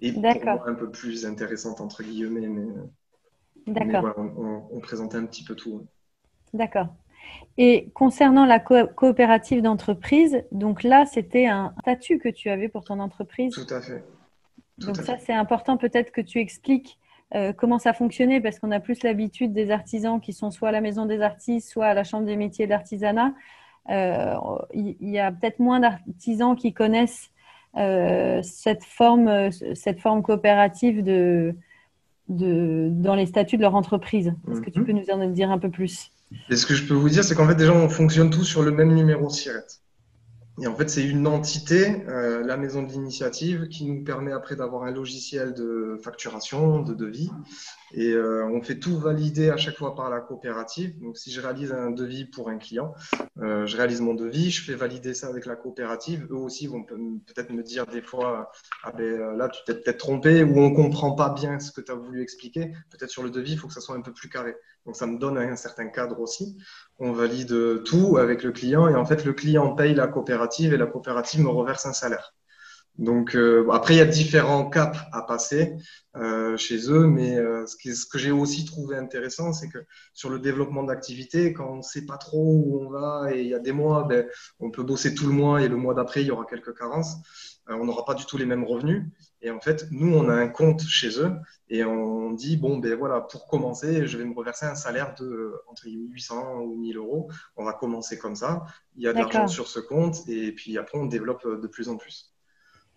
Et 0.01 0.15
un 0.15 0.75
peu 0.75 0.91
plus 0.91 1.25
intéressantes, 1.25 1.81
entre 1.81 2.03
guillemets. 2.03 2.49
Mais, 2.49 2.67
D'accord. 3.67 4.15
on, 4.19 4.69
on 4.71 4.81
présentait 4.81 5.17
un 5.17 5.27
petit 5.27 5.43
peu 5.43 5.55
tout. 5.55 5.87
D'accord. 6.53 6.89
Et 7.59 7.89
concernant 7.95 8.45
la 8.45 8.59
coopérative 8.59 9.63
d'entreprise, 9.63 10.45
donc 10.53 10.83
là, 10.83 11.07
c'était 11.07 11.47
un 11.47 11.73
statut 11.81 12.19
que 12.19 12.29
tu 12.29 12.51
avais 12.51 12.69
pour 12.69 12.85
ton 12.85 13.01
entreprise. 13.01 13.55
Tout 13.55 13.75
à 13.75 13.81
fait. 13.81 14.05
donc 14.79 14.97
ça, 14.97 15.17
c'est 15.19 15.33
important 15.33 15.79
peut-être 15.79 16.13
que 16.13 16.21
tu 16.21 16.39
expliques 16.39 16.99
euh, 17.35 17.53
comment 17.53 17.79
ça 17.79 17.93
fonctionnait, 17.93 18.41
parce 18.41 18.59
qu'on 18.59 18.71
a 18.71 18.79
plus 18.79 19.03
l'habitude 19.03 19.53
des 19.53 19.71
artisans 19.71 20.21
qui 20.21 20.33
sont 20.33 20.51
soit 20.51 20.69
à 20.69 20.73
la 20.73 20.81
maison 20.81 21.07
des 21.07 21.23
artistes, 21.23 21.69
soit 21.69 21.87
à 21.87 21.95
la 21.95 22.05
chambre 22.05 22.27
des 22.27 22.37
métiers 22.37 22.67
d'artisanat. 22.67 23.33
Euh, 23.89 24.35
il 24.75 24.97
y, 25.01 25.19
a 25.19 25.33
peut-être 25.33 25.59
moins 25.59 25.81
d'artisans 25.81 26.57
qui 26.57 26.73
connaissent 26.73 27.31
euh, 27.77 28.41
cette, 28.43 28.85
forme, 28.85 29.51
cette 29.51 30.01
forme 30.01 30.23
coopérative 30.23 31.03
de, 31.03 31.55
de, 32.29 32.89
dans 32.93 33.15
les 33.15 33.27
statuts 33.27 33.57
de 33.57 33.63
leur 33.63 33.75
entreprise. 33.75 34.35
Est-ce 34.51 34.61
que 34.61 34.71
tu 34.71 34.81
mhm. 34.81 34.87
peux 34.87 34.93
nous 34.93 35.11
en 35.11 35.27
dire 35.29 35.51
un 35.51 35.59
peu 35.59 35.71
plus? 35.71 36.11
Et 36.51 36.57
ce 36.57 36.67
que 36.67 36.75
je 36.75 36.85
peux 36.87 36.95
vous 36.95 37.09
dire, 37.09 37.25
c'est 37.25 37.35
qu'en 37.35 37.47
fait, 37.47 37.55
déjà, 37.55 37.73
on 37.73 37.89
fonctionne 37.89 38.31
tous 38.31 38.45
sur 38.45 38.63
le 38.63 38.71
même 38.71 38.95
numéro 38.95 39.31
SIRET. 39.31 39.65
Et 40.59 40.67
en 40.67 40.75
fait, 40.75 40.89
c'est 40.89 41.05
une 41.05 41.27
entité, 41.27 42.03
euh, 42.09 42.43
la 42.43 42.57
maison 42.57 42.83
de 42.83 42.91
l'initiative, 42.91 43.69
qui 43.69 43.85
nous 43.85 44.03
permet 44.03 44.33
après 44.33 44.57
d'avoir 44.57 44.85
un 44.85 44.91
logiciel 44.91 45.53
de 45.53 46.01
facturation, 46.03 46.81
de 46.81 46.95
devis. 46.95 47.31
Et 47.93 48.13
euh, 48.13 48.47
on 48.47 48.63
fait 48.63 48.79
tout 48.79 48.99
valider 48.99 49.51
à 49.51 49.59
chaque 49.59 49.77
fois 49.77 49.95
par 49.95 50.09
la 50.09 50.21
coopérative. 50.21 50.99
Donc, 50.99 51.19
si 51.19 51.31
je 51.31 51.43
réalise 51.43 51.73
un 51.73 51.91
devis 51.91 52.25
pour 52.25 52.49
un 52.49 52.57
client, 52.57 52.95
euh, 53.39 53.67
je 53.67 53.77
réalise 53.77 54.01
mon 54.01 54.15
devis, 54.15 54.51
je 54.51 54.65
fais 54.65 54.75
valider 54.75 55.13
ça 55.13 55.27
avec 55.27 55.45
la 55.45 55.57
coopérative. 55.57 56.27
Eux 56.31 56.37
aussi 56.37 56.67
vont 56.69 56.85
peut-être 56.85 57.51
me 57.51 57.63
dire 57.63 57.87
des 57.87 58.01
fois, 58.01 58.51
ah 58.83 58.93
ben 58.93 59.37
là, 59.37 59.51
tu 59.51 59.61
t'es 59.67 59.75
peut-être 59.75 59.99
trompé 59.99 60.43
ou 60.43 60.59
on 60.59 60.73
comprend 60.73 61.13
pas 61.13 61.35
bien 61.35 61.61
ce 61.61 61.71
que 61.71 61.83
tu 61.83 61.93
as 61.93 61.97
voulu 61.97 62.23
expliquer. 62.23 62.73
Peut-être 62.91 63.11
sur 63.11 63.23
le 63.23 63.29
devis, 63.29 63.53
il 63.53 63.59
faut 63.59 63.69
que 63.69 63.75
ça 63.75 63.83
soit 63.83 63.95
un 63.95 64.01
peu 64.01 64.15
plus 64.15 64.31
carré. 64.31 64.57
Donc, 64.87 64.97
ça 64.97 65.07
me 65.07 65.19
donne 65.19 65.37
un 65.39 65.57
certain 65.57 65.89
cadre 65.89 66.21
aussi 66.21 66.57
on 66.99 67.13
valide 67.13 67.83
tout 67.85 68.17
avec 68.19 68.43
le 68.43 68.53
client 68.53 68.89
et 68.89 68.95
en 68.95 69.05
fait 69.05 69.25
le 69.25 69.33
client 69.35 69.75
paye 69.75 69.95
la 69.95 70.07
coopérative 70.07 70.73
et 70.73 70.79
la 70.79 70.87
coopérative 70.87 71.43
me 71.43 71.49
reverse 71.49 71.87
un 71.87 71.93
salaire. 71.93 72.36
Donc 72.99 73.37
euh, 73.37 73.69
après, 73.71 73.95
il 73.95 73.99
y 73.99 74.01
a 74.01 74.07
différents 74.07 74.69
caps 74.71 74.99
à 75.13 75.23
passer 75.23 75.77
euh, 76.17 76.57
chez 76.57 76.91
eux, 76.91 77.07
mais 77.07 77.37
euh, 77.37 77.67
ce, 77.67 77.77
qui, 77.77 77.95
ce, 77.95 78.07
que 78.07 78.19
j'ai 78.19 78.31
aussi 78.31 78.65
trouvé 78.65 78.97
intéressant, 78.97 79.53
c'est 79.53 79.69
que 79.69 79.85
sur 80.15 80.31
le 80.31 80.39
développement 80.39 80.83
d'activité, 80.83 81.53
quand 81.53 81.71
on 81.71 81.77
ne 81.77 81.83
sait 81.83 82.07
pas 82.07 82.17
trop 82.17 82.43
où 82.43 82.81
on 82.81 82.89
va 82.89 83.35
et 83.35 83.43
il 83.43 83.49
y 83.49 83.55
a 83.55 83.59
des 83.59 83.73
mois, 83.73 84.05
ben, 84.05 84.27
on 84.61 84.71
peut 84.71 84.83
bosser 84.83 85.15
tout 85.15 85.27
le 85.27 85.33
mois 85.33 85.63
et 85.63 85.69
le 85.69 85.77
mois 85.77 85.93
d'après, 85.93 86.23
il 86.23 86.29
y 86.29 86.31
aura 86.31 86.47
quelques 86.47 86.77
carences. 86.77 87.17
Euh, 87.69 87.75
on 87.75 87.85
n'aura 87.85 88.05
pas 88.07 88.15
du 88.15 88.25
tout 88.25 88.39
les 88.39 88.47
mêmes 88.47 88.65
revenus. 88.65 89.05
Et 89.43 89.51
en 89.51 89.61
fait, 89.61 89.87
nous, 89.91 90.15
on 90.15 90.29
a 90.31 90.35
un 90.35 90.49
compte 90.49 90.83
chez 90.83 91.21
eux 91.21 91.33
et 91.69 91.85
on 91.85 92.31
dit, 92.31 92.57
bon, 92.57 92.79
ben 92.79 92.95
voilà, 92.95 93.21
pour 93.21 93.47
commencer, 93.47 94.07
je 94.07 94.17
vais 94.17 94.25
me 94.25 94.35
reverser 94.35 94.65
un 94.65 94.75
salaire 94.75 95.15
de 95.21 95.53
entre 95.69 95.85
800 95.87 96.61
ou 96.61 96.77
1000 96.77 96.97
euros. 96.97 97.31
On 97.57 97.65
va 97.65 97.75
commencer 97.75 98.17
comme 98.19 98.37
ça. 98.37 98.65
Il 98.97 99.03
y 99.03 99.09
a 99.09 99.13
de 99.13 99.19
l'argent 99.19 99.49
sur 99.49 99.69
ce 99.69 99.81
compte 99.81 100.27
et 100.29 100.53
puis 100.53 100.79
après, 100.79 100.97
on 100.97 101.07
développe 101.07 101.47
de 101.47 101.67
plus 101.67 101.91
en 101.91 101.99
plus. 101.99 102.36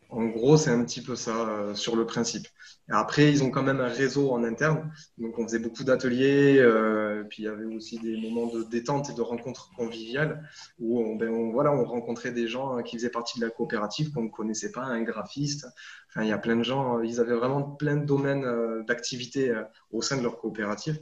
En 0.10 0.26
gros, 0.26 0.58
c'est 0.58 0.72
un 0.72 0.84
petit 0.84 1.02
peu 1.02 1.16
ça 1.16 1.48
euh, 1.50 1.76
sur 1.76 1.96
le 1.96 2.06
principe. 2.08 2.48
Et 2.90 2.94
après, 2.94 3.32
ils 3.32 3.44
ont 3.44 3.52
quand 3.52 3.62
même 3.62 3.80
un 3.80 3.88
réseau 3.88 4.32
en 4.32 4.44
interne. 4.44 4.92
Donc, 5.20 5.38
on 5.38 5.44
faisait 5.44 5.60
beaucoup 5.60 5.84
d'ateliers. 5.84 6.58
Euh, 6.58 7.24
puis, 7.30 7.44
il 7.44 7.46
y 7.46 7.48
avait 7.48 7.66
aussi 7.66 8.00
des 8.00 8.18
moments 8.18 8.48
de 8.48 8.64
détente 8.64 9.12
et 9.12 9.14
de 9.14 9.22
rencontres 9.22 9.70
conviviales 9.78 10.50
où 10.80 11.00
on, 11.00 11.16
ben, 11.16 11.30
on, 11.30 11.52
voilà, 11.52 11.72
on 11.72 11.86
rencontrait 11.86 12.32
des 12.32 12.48
gens 12.48 12.82
qui 12.82 12.98
faisaient 12.98 13.12
partie 13.12 13.40
de 13.40 13.46
la 13.46 13.52
coopérative 13.52 14.12
qu'on 14.12 14.24
ne 14.24 14.30
connaissait 14.30 14.72
pas, 14.72 14.82
un 14.82 15.04
graphiste. 15.04 15.68
Enfin, 16.10 16.24
il 16.24 16.30
y 16.30 16.34
a 16.34 16.40
plein 16.40 16.56
de 16.56 16.64
gens. 16.64 17.02
Ils 17.02 17.20
avaient 17.20 17.36
vraiment 17.36 17.62
plein 17.62 17.96
de 17.96 18.06
domaines 18.06 18.46
euh, 18.46 18.82
d'activité 18.86 19.52
euh, 19.52 19.62
au 19.92 20.02
sein 20.02 20.18
de 20.18 20.24
leur 20.24 20.40
coopérative. 20.40 21.00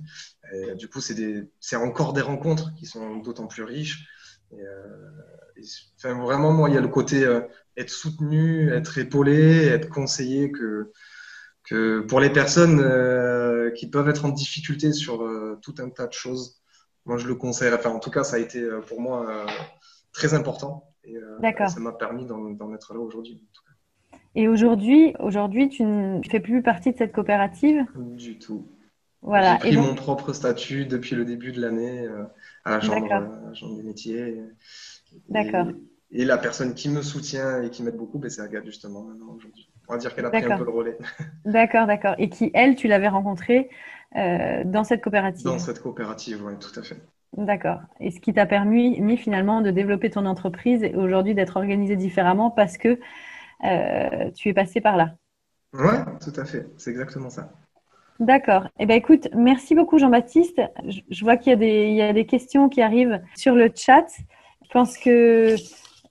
Et, 0.53 0.75
du 0.75 0.89
coup, 0.89 0.99
c'est 0.99 1.75
encore 1.77 2.11
des 2.11 2.21
rencontres 2.21 2.73
qui 2.75 2.85
sont 2.85 3.17
d'autant 3.17 3.47
plus 3.47 3.63
riches. 3.63 4.05
Et, 4.51 4.61
et, 5.57 5.65
enfin, 5.97 6.21
vraiment, 6.21 6.51
moi, 6.51 6.69
il 6.69 6.75
y 6.75 6.77
a 6.77 6.81
le 6.81 6.87
côté 6.89 7.25
être 7.77 7.91
soutenu, 7.91 8.71
être 8.71 8.97
épaulé, 8.97 9.67
être 9.67 9.89
conseillé 9.89 10.51
que, 10.51 10.91
que 11.63 12.01
pour 12.01 12.19
les 12.19 12.31
personnes 12.31 12.79
euh, 12.79 13.71
qui 13.71 13.89
peuvent 13.89 14.09
être 14.09 14.25
en 14.25 14.29
difficulté 14.29 14.91
sur 14.91 15.23
euh, 15.23 15.59
tout 15.61 15.75
un 15.79 15.89
tas 15.89 16.07
de 16.07 16.13
choses, 16.13 16.61
moi 17.05 17.17
je 17.17 17.27
le 17.27 17.35
conseille. 17.35 17.71
Enfin, 17.73 17.91
en 17.91 17.99
tout 17.99 18.09
cas, 18.09 18.23
ça 18.23 18.37
a 18.37 18.39
été 18.39 18.61
euh, 18.61 18.81
pour 18.81 18.99
moi 18.99 19.45
très 20.11 20.33
important 20.33 20.91
et 21.03 21.15
ça 21.67 21.79
m'a 21.79 21.93
permis 21.93 22.25
d'en 22.25 22.73
être 22.73 22.93
là 22.93 22.99
aujourd'hui. 22.99 23.47
Et 24.35 24.47
aujourd'hui, 24.47 25.13
aujourd'hui, 25.19 25.69
tu 25.69 25.83
ne 25.83 26.21
fais 26.29 26.39
plus 26.39 26.61
partie 26.61 26.91
de 26.91 26.97
cette 26.97 27.13
coopérative? 27.13 27.85
Du 27.95 28.37
tout. 28.37 28.67
Voilà. 29.21 29.57
J'ai 29.63 29.69
pris 29.69 29.77
mon 29.77 29.95
propre 29.95 30.33
statut 30.33 30.85
depuis 30.85 31.15
le 31.15 31.23
début 31.23 31.51
de 31.51 31.61
l'année 31.61 32.07
à 32.65 32.71
la 32.71 32.81
chambre, 32.81 33.77
des 33.77 33.83
métiers. 33.83 34.41
D'accord. 35.29 35.67
Et 36.11 36.23
la 36.23 36.37
personne 36.37 36.73
qui 36.73 36.89
me 36.89 37.01
soutient 37.01 37.61
et 37.61 37.69
qui 37.69 37.83
m'aide 37.83 37.97
beaucoup, 37.97 38.17
ben, 38.17 38.29
c'est 38.29 38.41
Agathe, 38.41 38.65
justement, 38.65 39.03
maintenant, 39.03 39.33
aujourd'hui. 39.35 39.69
On 39.89 39.93
va 39.93 39.99
dire 39.99 40.15
qu'elle 40.15 40.25
a 40.25 40.29
pris 40.29 40.43
un 40.43 40.57
peu 40.57 40.63
le 40.63 40.71
relais. 40.71 40.97
D'accord, 41.45 41.85
d'accord. 41.85 42.15
Et 42.17 42.29
qui, 42.29 42.51
elle, 42.53 42.75
tu 42.75 42.87
l'avais 42.87 43.07
rencontrée 43.07 43.69
euh, 44.15 44.63
dans 44.65 44.83
cette 44.83 45.01
coopérative 45.01 45.45
Dans 45.45 45.59
cette 45.59 45.81
coopérative, 45.81 46.43
oui, 46.45 46.53
tout 46.59 46.77
à 46.79 46.83
fait. 46.83 46.97
D'accord. 47.35 47.81
Et 47.99 48.11
ce 48.11 48.19
qui 48.19 48.33
t'a 48.33 48.45
permis, 48.45 49.17
finalement, 49.17 49.61
de 49.61 49.69
développer 49.69 50.09
ton 50.09 50.25
entreprise 50.25 50.83
et 50.83 50.95
aujourd'hui 50.95 51.35
d'être 51.35 51.57
organisé 51.57 51.95
différemment 51.97 52.51
parce 52.51 52.77
que 52.77 52.99
euh, 53.65 54.31
tu 54.31 54.49
es 54.49 54.53
passé 54.53 54.79
par 54.79 54.95
là. 54.95 55.15
Oui, 55.73 55.93
tout 56.21 56.39
à 56.39 56.45
fait. 56.45 56.67
C'est 56.77 56.89
exactement 56.89 57.29
ça. 57.29 57.51
D'accord. 58.19 58.67
Eh 58.79 58.85
bien, 58.85 58.95
écoute, 58.95 59.27
merci 59.35 59.75
beaucoup, 59.75 59.99
Jean-Baptiste. 59.99 60.61
Je, 60.87 61.23
vois 61.23 61.35
qu'il 61.35 61.61
y, 61.61 61.93
y, 61.93 62.01
a 62.01 62.13
des 62.13 62.25
questions 62.25 62.69
qui 62.69 62.81
arrivent 62.81 63.21
sur 63.35 63.53
le 63.53 63.69
chat. 63.75 64.07
Je 64.63 64.69
pense 64.71 64.97
que 64.97 65.55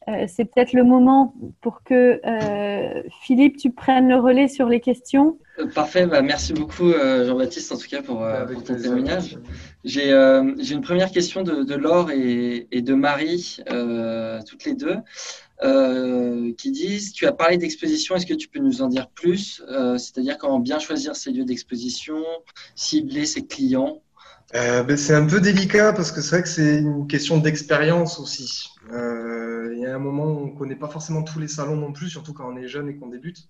euh, 0.09 0.27
c'est 0.29 0.45
peut-être 0.45 0.73
le 0.73 0.85
moment 0.85 1.35
pour 1.61 1.83
que 1.83 2.21
euh, 2.25 3.03
Philippe, 3.23 3.57
tu 3.57 3.73
prennes 3.73 4.09
le 4.09 4.17
relais 4.17 4.47
sur 4.47 4.69
les 4.69 4.81
questions. 4.81 5.39
Euh, 5.59 5.67
parfait, 5.67 6.07
bah, 6.07 6.23
merci 6.23 6.53
beaucoup 6.53 6.93
Jean-Baptiste 6.93 7.73
en 7.73 7.77
tout 7.77 7.89
cas 7.89 8.03
pour, 8.03 8.25
ton 8.65 8.77
témoignage. 8.77 9.37
J'ai 9.85 10.13
une 10.13 10.81
première 10.81 11.11
question 11.11 11.43
de, 11.43 11.75
Laure 11.75 12.11
et, 12.13 12.69
de 12.71 12.95
Marie, 12.95 13.59
toutes 14.49 14.65
les 14.65 14.75
deux, 14.75 14.97
qui 16.57 16.71
disent, 16.71 17.13
tu 17.13 17.27
as 17.27 17.33
parlé 17.33 17.57
d'exposition, 17.57 18.15
est-ce 18.15 18.27
que 18.27 18.35
tu 18.35 18.49
peux 18.49 18.61
nous 18.61 18.83
en 18.83 18.89
dire 18.89 19.09
plus 19.09 19.63
C'est-à-dire 19.97 20.39
comment 20.39 20.61
bien 20.61 20.79
choisir 20.79 21.17
ces 21.17 21.33
lieux 21.33 21.45
d'exposition, 21.45 22.23
cibler 22.77 23.27
ses 23.27 23.45
clients? 23.45 24.03
Ben, 24.53 24.97
C'est 24.97 25.15
un 25.15 25.27
peu 25.27 25.41
délicat 25.41 25.93
parce 25.93 26.13
que 26.13 26.21
c'est 26.21 26.37
vrai 26.37 26.43
que 26.43 26.49
c'est 26.49 26.79
une 26.79 27.09
question 27.09 27.39
d'expérience 27.39 28.21
aussi. 28.21 28.69
Euh, 28.93 29.73
il 29.75 29.81
y 29.81 29.87
a 29.87 29.95
un 29.95 29.99
moment 29.99 30.27
où 30.27 30.39
on 30.39 30.47
ne 30.47 30.57
connaît 30.57 30.77
pas 30.77 30.89
forcément 30.89 31.23
tous 31.23 31.39
les 31.39 31.49
salons 31.49 31.77
non 31.77 31.93
plus, 31.93 32.09
surtout 32.09 32.33
quand 32.33 32.51
on 32.51 32.57
est 32.57 32.69
jeune 32.69 32.89
et 32.89 32.97
qu'on 32.97 33.09
débute. 33.09 33.49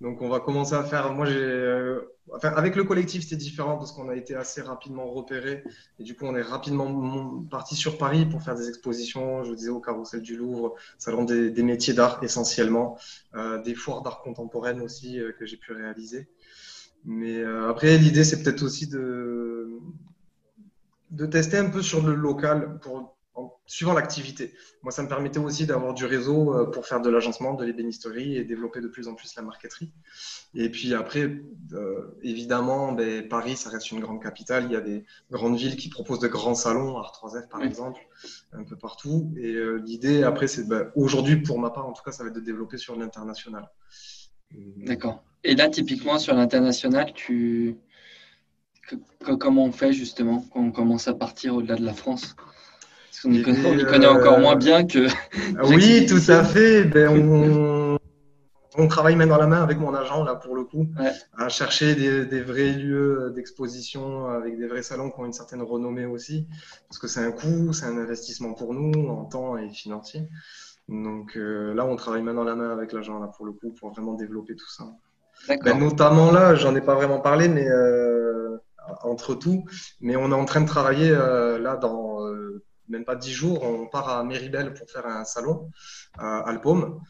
Donc 0.00 0.22
on 0.22 0.28
va 0.28 0.40
commencer 0.40 0.74
à 0.74 0.84
faire. 0.84 1.12
Moi, 1.12 1.26
j'ai, 1.26 1.38
euh, 1.38 2.00
avec 2.42 2.76
le 2.76 2.84
collectif, 2.84 3.22
c'était 3.22 3.36
différent 3.36 3.76
parce 3.76 3.92
qu'on 3.92 4.08
a 4.08 4.16
été 4.16 4.34
assez 4.34 4.62
rapidement 4.62 5.06
repéré 5.10 5.64
et 5.98 6.04
du 6.04 6.14
coup, 6.14 6.24
on 6.24 6.36
est 6.36 6.42
rapidement 6.42 7.44
parti 7.50 7.74
sur 7.74 7.98
Paris 7.98 8.26
pour 8.26 8.42
faire 8.42 8.54
des 8.54 8.68
expositions. 8.68 9.44
Je 9.44 9.50
vous 9.50 9.56
disais 9.56 9.70
au 9.70 9.80
Carrousel 9.80 10.22
du 10.22 10.36
Louvre, 10.36 10.74
salon 10.98 11.24
des, 11.24 11.50
des 11.50 11.62
métiers 11.62 11.94
d'art 11.94 12.22
essentiellement, 12.22 12.98
euh, 13.34 13.60
des 13.62 13.74
foires 13.74 14.02
d'art 14.02 14.20
contemporaine 14.22 14.80
aussi 14.80 15.20
que 15.38 15.46
j'ai 15.46 15.56
pu 15.56 15.72
réaliser. 15.72 16.28
Mais 17.04 17.42
après, 17.44 17.96
l'idée, 17.96 18.24
c'est 18.24 18.42
peut-être 18.42 18.62
aussi 18.62 18.88
de 18.88 19.78
de 21.10 21.24
tester 21.24 21.56
un 21.56 21.70
peu 21.70 21.80
sur 21.80 22.06
le 22.06 22.14
local 22.14 22.78
pour 22.80 23.17
suivant 23.66 23.92
l'activité. 23.92 24.54
Moi, 24.82 24.92
ça 24.92 25.02
me 25.02 25.08
permettait 25.08 25.38
aussi 25.38 25.66
d'avoir 25.66 25.94
du 25.94 26.04
réseau 26.04 26.54
euh, 26.54 26.70
pour 26.70 26.86
faire 26.86 27.00
de 27.00 27.10
l'agencement, 27.10 27.54
de 27.54 27.64
l'ébénisterie 27.64 28.36
et 28.36 28.44
développer 28.44 28.80
de 28.80 28.88
plus 28.88 29.08
en 29.08 29.14
plus 29.14 29.34
la 29.36 29.42
marqueterie. 29.42 29.92
Et 30.54 30.70
puis 30.70 30.94
après, 30.94 31.30
euh, 31.72 32.18
évidemment, 32.22 32.92
ben, 32.92 33.28
Paris, 33.28 33.56
ça 33.56 33.70
reste 33.70 33.90
une 33.90 34.00
grande 34.00 34.22
capitale. 34.22 34.64
Il 34.66 34.72
y 34.72 34.76
a 34.76 34.80
des 34.80 35.04
grandes 35.30 35.56
villes 35.56 35.76
qui 35.76 35.88
proposent 35.88 36.20
de 36.20 36.28
grands 36.28 36.54
salons, 36.54 36.98
Art3F 36.98 37.48
par 37.48 37.62
exemple, 37.62 38.00
un 38.52 38.64
peu 38.64 38.76
partout. 38.76 39.32
Et 39.36 39.54
euh, 39.54 39.82
l'idée, 39.84 40.22
après, 40.22 40.46
c'est 40.46 40.66
ben, 40.66 40.90
aujourd'hui, 40.94 41.36
pour 41.36 41.58
ma 41.58 41.70
part, 41.70 41.86
en 41.86 41.92
tout 41.92 42.02
cas, 42.02 42.12
ça 42.12 42.22
va 42.22 42.30
être 42.30 42.36
de 42.36 42.40
développer 42.40 42.78
sur 42.78 42.96
l'international. 42.96 43.68
D'accord. 44.76 45.22
Et 45.44 45.54
là, 45.54 45.68
typiquement, 45.68 46.18
sur 46.18 46.34
l'international, 46.34 47.12
tu... 47.14 47.76
comment 49.38 49.64
on 49.64 49.72
fait 49.72 49.92
justement 49.92 50.44
quand 50.52 50.60
on 50.60 50.72
commence 50.72 51.08
à 51.08 51.14
partir 51.14 51.54
au-delà 51.54 51.76
de 51.76 51.84
la 51.84 51.94
France? 51.94 52.34
On 53.24 53.32
y 53.32 53.42
connaît, 53.42 54.06
encore 54.06 54.38
moins 54.38 54.56
bien 54.56 54.86
que. 54.86 55.08
Ah 55.58 55.62
oui, 55.64 56.06
tout 56.06 56.30
à 56.30 56.44
fait. 56.44 56.84
Ben, 56.84 57.08
on, 57.08 57.98
on, 58.76 58.88
travaille 58.88 59.16
main 59.16 59.26
dans 59.26 59.38
la 59.38 59.46
main 59.46 59.62
avec 59.62 59.78
mon 59.78 59.94
agent, 59.94 60.24
là, 60.24 60.34
pour 60.36 60.54
le 60.54 60.64
coup, 60.64 60.86
à 61.36 61.48
chercher 61.48 61.94
des, 61.94 62.40
vrais 62.40 62.72
lieux 62.72 63.32
d'exposition 63.34 64.28
avec 64.28 64.58
des 64.58 64.66
vrais 64.66 64.82
salons 64.82 65.10
qui 65.10 65.20
ont 65.20 65.26
une 65.26 65.32
certaine 65.32 65.62
renommée 65.62 66.06
aussi. 66.06 66.46
Parce 66.88 66.98
que 66.98 67.08
c'est 67.08 67.20
un 67.20 67.32
coût, 67.32 67.72
c'est 67.72 67.86
un 67.86 67.98
investissement 67.98 68.54
pour 68.54 68.74
nous 68.74 69.08
en 69.08 69.24
temps 69.24 69.56
et 69.56 69.68
financier. 69.70 70.28
Donc 70.88 71.36
euh, 71.36 71.74
là, 71.74 71.84
on 71.84 71.96
travaille 71.96 72.22
main 72.22 72.34
dans 72.34 72.44
la 72.44 72.54
main 72.54 72.70
avec 72.70 72.92
l'agent, 72.92 73.18
là, 73.18 73.26
pour 73.26 73.46
le 73.46 73.52
coup, 73.52 73.70
pour 73.78 73.90
vraiment 73.90 74.14
développer 74.14 74.56
tout 74.56 74.70
ça. 74.70 74.84
Ben, 75.64 75.78
notamment 75.78 76.32
là, 76.32 76.54
j'en 76.54 76.74
ai 76.74 76.80
pas 76.80 76.94
vraiment 76.94 77.20
parlé, 77.20 77.48
mais 77.48 77.68
euh, 77.68 78.56
entre 79.02 79.34
tout, 79.34 79.64
mais 80.00 80.16
on 80.16 80.30
est 80.30 80.34
en 80.34 80.44
train 80.44 80.62
de 80.62 80.66
travailler 80.66 81.10
euh, 81.10 81.58
là 81.58 81.76
dans 81.76 82.18
même 82.88 83.04
pas 83.04 83.16
dix 83.16 83.32
jours, 83.32 83.62
on 83.62 83.86
part 83.86 84.08
à 84.08 84.24
Méribel 84.24 84.74
pour 84.74 84.90
faire 84.90 85.06
un 85.06 85.24
salon 85.24 85.70
à 86.18 86.40
Alpôme, 86.40 87.00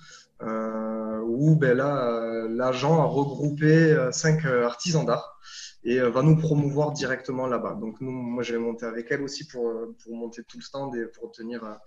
euh, 0.40 1.18
où 1.22 1.56
ben 1.56 1.76
là, 1.76 2.10
euh, 2.10 2.48
l'agent 2.48 3.02
a 3.02 3.06
regroupé 3.06 3.92
euh, 3.92 4.12
cinq 4.12 4.44
artisans 4.44 5.04
d'art 5.04 5.36
et 5.82 5.98
va 6.00 6.22
nous 6.22 6.36
promouvoir 6.36 6.92
directement 6.92 7.46
là-bas. 7.46 7.74
Donc 7.74 8.00
nous, 8.00 8.10
moi, 8.10 8.42
je 8.42 8.52
vais 8.52 8.58
monter 8.58 8.84
avec 8.84 9.10
elle 9.10 9.22
aussi 9.22 9.46
pour, 9.46 9.72
pour 10.02 10.16
monter 10.16 10.42
tout 10.42 10.58
le 10.58 10.62
stand 10.62 10.94
et 10.96 11.06
pour 11.06 11.24
obtenir 11.24 11.78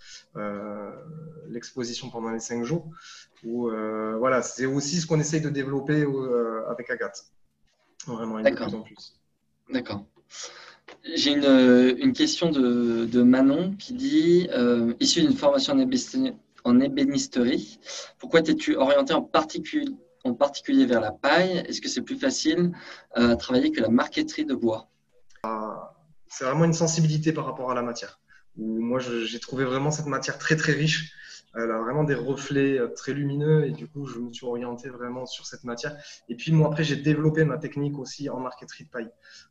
l'exposition 1.50 2.10
pendant 2.10 2.32
les 2.32 2.40
cinq 2.40 2.64
jours. 2.64 2.90
Où, 3.44 3.70
voilà, 4.18 4.42
c'est 4.42 4.66
aussi 4.66 5.02
ce 5.02 5.06
qu'on 5.06 5.20
essaye 5.20 5.42
de 5.42 5.50
développer 5.50 6.06
avec 6.70 6.90
Agathe. 6.90 7.26
Vraiment, 8.08 8.42
de 8.42 8.50
plus 8.50 8.74
en 8.74 8.82
plus. 8.82 9.22
D'accord. 9.70 10.06
J'ai 11.16 11.32
une, 11.32 11.96
une, 12.00 12.14
question 12.14 12.52
de, 12.52 13.22
Manon 13.22 13.76
qui 13.78 13.94
dit 13.94 14.48
euh, 14.52 14.94
Issu 15.00 15.22
d'une 15.22 15.36
formation 15.36 15.74
en 16.64 16.80
ébénisterie, 16.80 17.80
pourquoi 18.20 18.42
t'es-tu 18.42 18.76
orienté 18.76 19.14
en 19.14 19.24
particulier 19.24 20.86
vers 20.86 21.02
la 21.02 21.12
paille? 21.12 21.64
Est-ce 21.68 21.82
que 21.82 21.90
c'est 21.90 22.02
plus 22.02 22.18
facile 22.18 22.72
euh, 23.18 23.32
à 23.32 23.36
travailler 23.36 23.72
que 23.72 23.82
la 23.82 23.90
marqueterie 23.90 24.46
de 24.46 24.54
bois? 24.54 24.90
Ah, 25.44 25.96
C'est 26.28 26.46
vraiment 26.46 26.66
une 26.66 26.74
sensibilité 26.74 27.34
par 27.34 27.46
rapport 27.46 27.72
à 27.72 27.76
la 27.76 27.82
matière. 27.82 28.20
Moi, 28.58 29.00
j'ai 29.00 29.40
trouvé 29.40 29.64
vraiment 29.66 29.92
cette 29.92 30.08
matière 30.08 30.38
très 30.38 30.56
très 30.56 30.74
riche 30.74 31.14
elle 31.54 31.72
a 31.72 31.80
vraiment 31.80 32.04
des 32.04 32.16
reflets 32.16 32.80
euh, 32.80 32.88
très 32.88 33.14
lumineux 33.14 33.66
et 33.66 33.72
du 33.72 33.88
coup, 33.88 34.06
je 34.06 34.20
me 34.20 34.32
suis 34.32 34.46
orienté 34.46 34.90
vraiment 34.90 35.26
sur 35.26 35.46
cette 35.46 35.64
matière. 35.66 35.98
Et 36.30 36.36
puis, 36.36 36.52
moi, 36.52 36.68
après, 36.68 36.84
j'ai 36.84 36.96
développé 36.96 37.44
ma 37.44 37.58
technique 37.58 38.00
aussi 38.00 38.30
en 38.30 38.40
marqueterie 38.40 38.86
de 38.86 38.90
paille. 38.90 39.10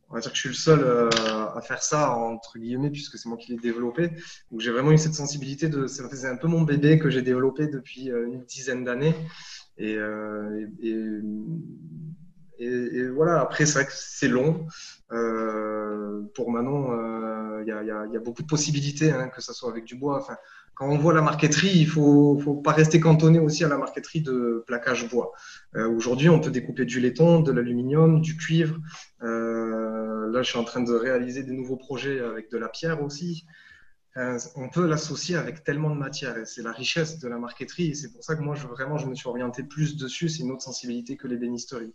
On 0.09 0.15
va 0.15 0.21
dire 0.21 0.31
que 0.31 0.35
je 0.35 0.41
suis 0.41 0.49
le 0.49 0.55
seul 0.55 0.79
euh, 0.83 1.09
à 1.55 1.61
faire 1.61 1.83
ça, 1.83 2.11
entre 2.11 2.57
guillemets, 2.57 2.89
puisque 2.89 3.17
c'est 3.17 3.29
moi 3.29 3.37
qui 3.37 3.51
l'ai 3.51 3.59
développé. 3.59 4.09
Donc, 4.51 4.61
j'ai 4.61 4.71
vraiment 4.71 4.91
eu 4.91 4.97
cette 4.97 5.13
sensibilité 5.13 5.69
de, 5.69 5.85
faisait 5.87 6.29
un 6.29 6.37
peu 6.37 6.47
mon 6.47 6.61
bébé 6.61 6.97
que 6.97 7.09
j'ai 7.09 7.21
développé 7.21 7.67
depuis 7.67 8.11
euh, 8.11 8.25
une 8.27 8.43
dizaine 8.45 8.83
d'années. 8.83 9.15
Et, 9.77 9.97
voilà, 13.15 13.41
après, 13.41 13.65
c'est 13.65 13.73
vrai 13.73 13.85
que 13.85 13.93
c'est 13.93 14.27
long. 14.27 14.67
pour 16.33 16.51
Manon, 16.51 17.61
il 17.61 17.67
y, 17.67 17.71
a, 17.71 18.19
beaucoup 18.19 18.41
de 18.41 18.47
possibilités, 18.47 19.11
hein, 19.11 19.29
que 19.29 19.41
ce 19.41 19.53
soit 19.53 19.69
avec 19.69 19.85
du 19.85 19.95
bois. 19.95 20.27
Quand 20.75 20.89
on 20.89 20.97
voit 20.97 21.13
la 21.13 21.21
marqueterie, 21.21 21.71
il 21.75 21.87
faut, 21.87 22.39
faut 22.39 22.55
pas 22.55 22.71
rester 22.71 22.99
cantonné 22.99 23.39
aussi 23.39 23.63
à 23.63 23.67
la 23.67 23.77
marqueterie 23.77 24.21
de 24.21 24.63
plaquage 24.65 25.07
bois. 25.09 25.31
Euh, 25.75 25.89
Aujourd'hui, 25.89 26.29
on 26.29 26.39
peut 26.39 26.51
découper 26.51 26.85
du 26.85 26.99
laiton, 26.99 27.41
de 27.41 27.51
l'aluminium, 27.51 28.21
du 28.21 28.37
cuivre. 28.37 28.77
Euh, 29.21 30.31
là, 30.31 30.41
je 30.41 30.49
suis 30.49 30.57
en 30.57 30.63
train 30.63 30.81
de 30.81 30.93
réaliser 30.93 31.43
des 31.43 31.51
nouveaux 31.51 31.77
projets 31.77 32.19
avec 32.19 32.49
de 32.49 32.57
la 32.57 32.69
pierre 32.69 33.03
aussi. 33.03 33.45
Euh, 34.17 34.37
on 34.55 34.69
peut 34.69 34.87
l'associer 34.87 35.35
avec 35.37 35.63
tellement 35.63 35.89
de 35.89 35.95
matières 35.95 36.35
c'est 36.45 36.61
la 36.61 36.73
richesse 36.73 37.19
de 37.19 37.29
la 37.29 37.37
marqueterie 37.37 37.91
et 37.91 37.93
c'est 37.93 38.11
pour 38.11 38.23
ça 38.23 38.35
que 38.35 38.41
moi, 38.41 38.55
vraiment, 38.55 38.97
je 38.97 39.07
me 39.07 39.15
suis 39.15 39.29
orienté 39.29 39.63
plus 39.63 39.97
dessus. 39.97 40.29
C'est 40.29 40.43
une 40.43 40.51
autre 40.51 40.63
sensibilité 40.63 41.15
que 41.15 41.27
l'ébénisterie. 41.27 41.93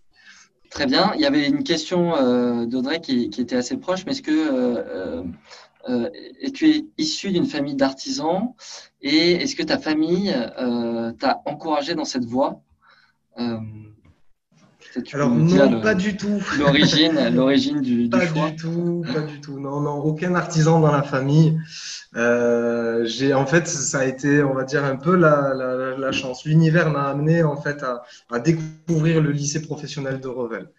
Très 0.71 0.87
bien. 0.87 1.13
Il 1.15 1.21
y 1.21 1.27
avait 1.27 1.47
une 1.47 1.63
question 1.63 2.67
d'Audrey 2.67 3.01
qui, 3.01 3.31
qui, 3.31 3.41
était 3.41 3.57
assez 3.57 3.77
proche, 3.77 4.05
mais 4.05 4.13
est-ce 4.13 4.23
que 4.23 5.25
euh, 5.89 6.09
et 6.41 6.51
tu 6.51 6.69
es 6.71 6.85
issu 6.99 7.31
d'une 7.31 7.47
famille 7.47 7.77
d'artisans 7.77 8.55
et 9.03 9.33
est-ce 9.35 9.55
que 9.55 9.63
ta 9.63 9.79
famille 9.79 10.35
euh, 10.59 11.13
t'a 11.13 11.43
encouragé 11.45 11.95
dans 11.95 12.05
cette 12.05 12.25
voie? 12.25 12.61
Euh, 13.39 13.59
alors 15.13 15.31
non, 15.31 15.81
pas 15.83 15.95
du 15.95 16.17
tout. 16.17 16.41
L'origine, 16.59 17.29
l'origine 17.35 17.83
du, 17.83 18.09
pas 18.09 18.25
du 18.25 18.57
tout, 18.57 19.05
pas 19.13 19.21
du 19.21 19.41
tout. 19.43 19.61
Non, 19.61 19.81
non, 19.81 19.99
aucun 19.99 20.35
artisan 20.35 20.81
dans 20.81 20.91
la 20.91 21.03
famille. 21.03 21.61
j'ai, 22.15 23.35
en 23.35 23.47
fait, 23.47 23.69
ça 23.69 23.99
a 23.99 24.05
été, 24.07 24.43
on 24.43 24.55
va 24.55 24.65
dire, 24.65 24.85
un 24.85 24.97
peu 24.97 25.15
la, 25.15 26.13
chance. 26.13 26.47
L'univers 26.47 26.91
m'a 26.91 27.11
amené 27.11 27.43
en 27.43 27.61
fait 27.61 27.83
à, 27.83 28.03
à, 28.31 28.39
découvrir 28.39 29.21
le 29.21 29.33
lycée 29.33 29.61
professionnel 29.61 30.19
de 30.19 30.29
Revel. 30.29 30.71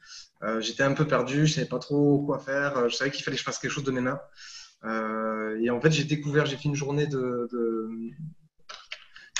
j'étais 0.61 0.83
un 0.83 0.93
peu 0.93 1.05
perdu, 1.05 1.45
je 1.45 1.53
savais 1.53 1.67
pas 1.67 1.79
trop 1.79 2.23
quoi 2.25 2.39
faire. 2.39 2.89
Je 2.89 2.95
savais 2.95 3.11
qu'il 3.11 3.23
fallait 3.23 3.35
que 3.35 3.41
je 3.41 3.45
fasse 3.45 3.59
quelque 3.59 3.71
chose 3.71 3.83
de 3.83 3.91
mes 3.91 4.01
mains. 4.01 4.19
Euh, 4.85 5.59
et 5.61 5.69
en 5.69 5.81
fait, 5.81 5.91
j'ai 5.91 6.03
découvert, 6.03 6.45
j'ai 6.45 6.57
fait 6.57 6.65
une 6.65 6.75
journée 6.75 7.07
de, 7.07 7.47